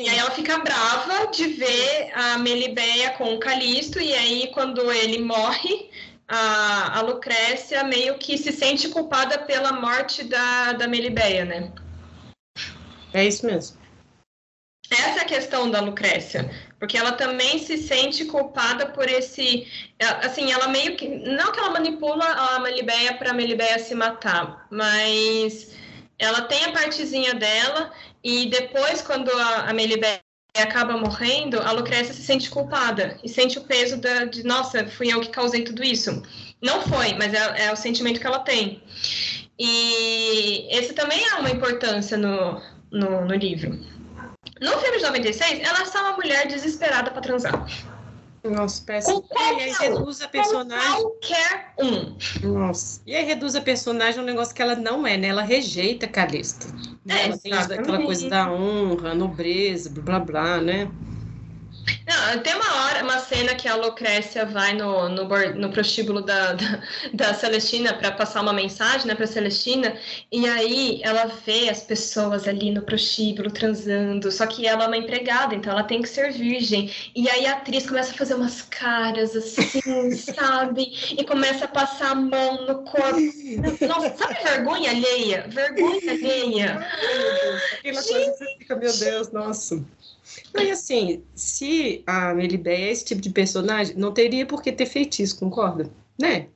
[0.00, 0.06] Sim.
[0.06, 4.90] E aí ela fica brava de ver a Melibeia com o Calisto, e aí quando
[4.90, 5.90] ele morre,
[6.26, 11.72] a, a Lucrécia meio que se sente culpada pela morte da, da Melibeia, né?
[13.12, 13.78] É isso mesmo.
[14.90, 19.68] Essa é a questão da Lucrécia, porque ela também se sente culpada por esse,
[20.22, 24.66] assim, ela meio que, não que ela manipula a Melibeia para a Melibeia se matar,
[24.70, 25.78] mas
[26.20, 27.90] ela tem a partezinha dela
[28.22, 30.20] e depois, quando a, a Melibé
[30.54, 35.12] acaba morrendo, a Lucrécia se sente culpada e sente o peso da, de, nossa, fui
[35.12, 36.22] eu que causei tudo isso.
[36.62, 38.82] Não foi, mas é, é o sentimento que ela tem.
[39.58, 42.60] E esse também é uma importância no,
[42.90, 43.70] no, no livro.
[44.60, 47.66] No filme de 96, ela é só uma mulher desesperada para transar.
[48.42, 49.24] Nossa, péssimo.
[49.30, 51.02] e aí reduz a personagem.
[51.02, 52.16] Qualquer um.
[52.48, 53.02] Nossa.
[53.06, 55.28] E aí reduz a personagem a um negócio que ela não é, né?
[55.28, 56.66] Ela rejeita Calisto.
[57.06, 60.90] É, ela tem aquela coisa da honra, nobreza, blá blá blá, né?
[62.06, 66.52] Não, tem uma hora, uma cena que a Lucrécia vai no, no, no prostíbulo da,
[66.52, 66.80] da,
[67.12, 69.96] da Celestina para passar uma mensagem né, para Celestina,
[70.30, 74.96] e aí ela vê as pessoas ali no prostíbulo transando, só que ela é uma
[74.96, 76.90] empregada, então ela tem que ser virgem.
[77.14, 80.92] E aí a atriz começa a fazer umas caras assim, sabe?
[81.16, 83.20] E começa a passar a mão no corpo.
[83.86, 85.46] Nossa, sabe vergonha alheia?
[85.48, 86.86] Vergonha alheia.
[87.78, 89.82] Aquela coisa que você fica, meu Deus, nossa.
[90.58, 94.86] E assim, se a Melibé é esse tipo de personagem, não teria por que ter
[94.86, 95.90] feitiço, concorda?
[96.18, 96.46] Né?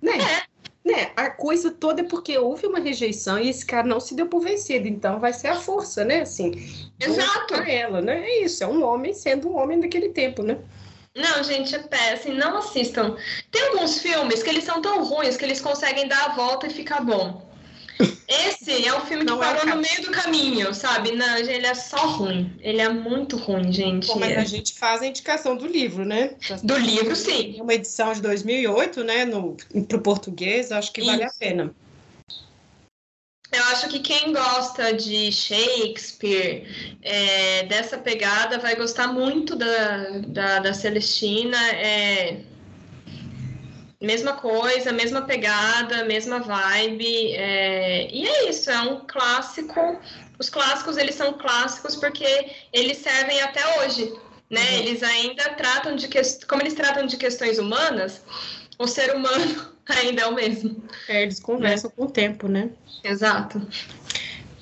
[0.00, 0.18] Né?
[0.18, 0.54] É.
[0.84, 1.12] Né?
[1.16, 4.40] A coisa toda é porque houve uma rejeição e esse cara não se deu por
[4.40, 6.20] vencido, então vai ser a força, né?
[6.20, 6.52] Assim,
[7.00, 7.54] Exato.
[7.54, 8.20] ela, né?
[8.20, 10.58] É isso, é um homem sendo um homem daquele tempo, né?
[11.16, 12.34] Não, gente, é péssimo.
[12.34, 13.16] Não assistam.
[13.50, 16.70] Tem alguns filmes que eles são tão ruins que eles conseguem dar a volta e
[16.70, 17.53] ficar bom.
[18.26, 21.12] Esse é um filme que não é parou é no meio do caminho, sabe?
[21.12, 22.52] Não, ele é só ruim.
[22.60, 24.08] Ele é muito ruim, gente.
[24.08, 26.34] Bom, mas a gente faz a indicação do livro, né?
[26.62, 27.60] Do livro, sim.
[27.60, 29.24] Uma edição de 2008, né?
[29.24, 31.10] No, pro português, acho que Isso.
[31.10, 31.74] vale a pena.
[33.52, 40.58] Eu acho que quem gosta de Shakespeare, é, dessa pegada, vai gostar muito da, da,
[40.58, 41.56] da Celestina.
[41.72, 42.40] É,
[44.04, 47.32] mesma coisa, mesma pegada, mesma vibe.
[47.34, 48.08] É...
[48.12, 49.98] E é isso, é um clássico.
[50.38, 54.12] Os clássicos, eles são clássicos porque eles servem até hoje,
[54.50, 54.60] né?
[54.60, 54.78] Uhum.
[54.78, 56.08] Eles ainda tratam de...
[56.08, 56.20] Que...
[56.46, 58.22] Como eles tratam de questões humanas,
[58.78, 60.82] o ser humano ainda é o mesmo.
[61.08, 62.70] É, eles conversam com o tempo, né?
[63.02, 63.60] Exato.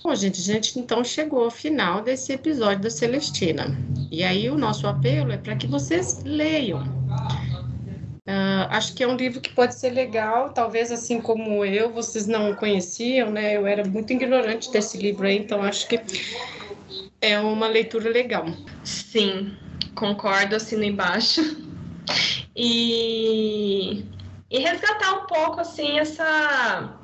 [0.03, 3.66] Bom, gente, a gente então chegou ao final desse episódio da Celestina.
[4.11, 6.82] E aí o nosso apelo é para que vocês leiam.
[8.27, 12.27] Uh, acho que é um livro que pode ser legal, talvez assim como eu, vocês
[12.29, 13.57] não conheciam, né?
[13.57, 16.01] Eu era muito ignorante desse livro aí, então acho que
[17.20, 18.47] é uma leitura legal.
[18.85, 19.57] Sim,
[19.95, 21.41] concordo, assino embaixo.
[22.55, 24.05] E,
[24.51, 27.02] e resgatar um pouco assim essa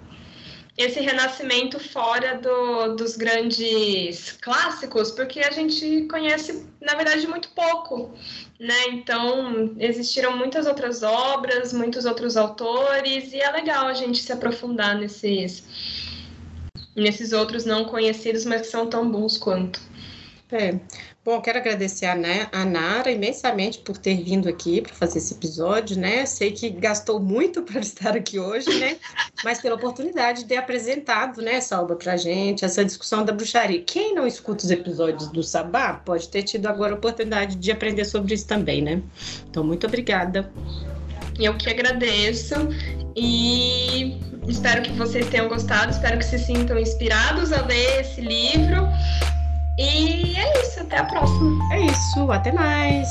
[0.78, 8.14] esse renascimento fora do, dos grandes clássicos, porque a gente conhece, na verdade, muito pouco,
[8.60, 8.86] né?
[8.90, 14.96] Então, existiram muitas outras obras, muitos outros autores, e é legal a gente se aprofundar
[14.96, 15.64] nesses,
[16.94, 19.80] nesses outros não conhecidos, mas que são tão bons quanto.
[20.52, 20.78] É.
[21.28, 22.16] Bom, quero agradecer a,
[22.52, 26.24] a Nara imensamente por ter vindo aqui para fazer esse episódio, né?
[26.24, 28.96] Sei que gastou muito para estar aqui hoje, né?
[29.44, 33.82] Mas pela oportunidade de ter apresentado, né, essa obra para gente, essa discussão da bruxaria.
[33.82, 38.06] Quem não escuta os episódios do Sabá pode ter tido agora a oportunidade de aprender
[38.06, 39.02] sobre isso também, né?
[39.50, 40.50] Então, muito obrigada.
[41.38, 42.54] Eu que agradeço
[43.14, 44.18] e
[44.48, 48.88] espero que vocês tenham gostado, espero que se sintam inspirados a ler esse livro.
[49.78, 51.72] E é isso, até a próxima.
[51.72, 53.08] É isso, até mais.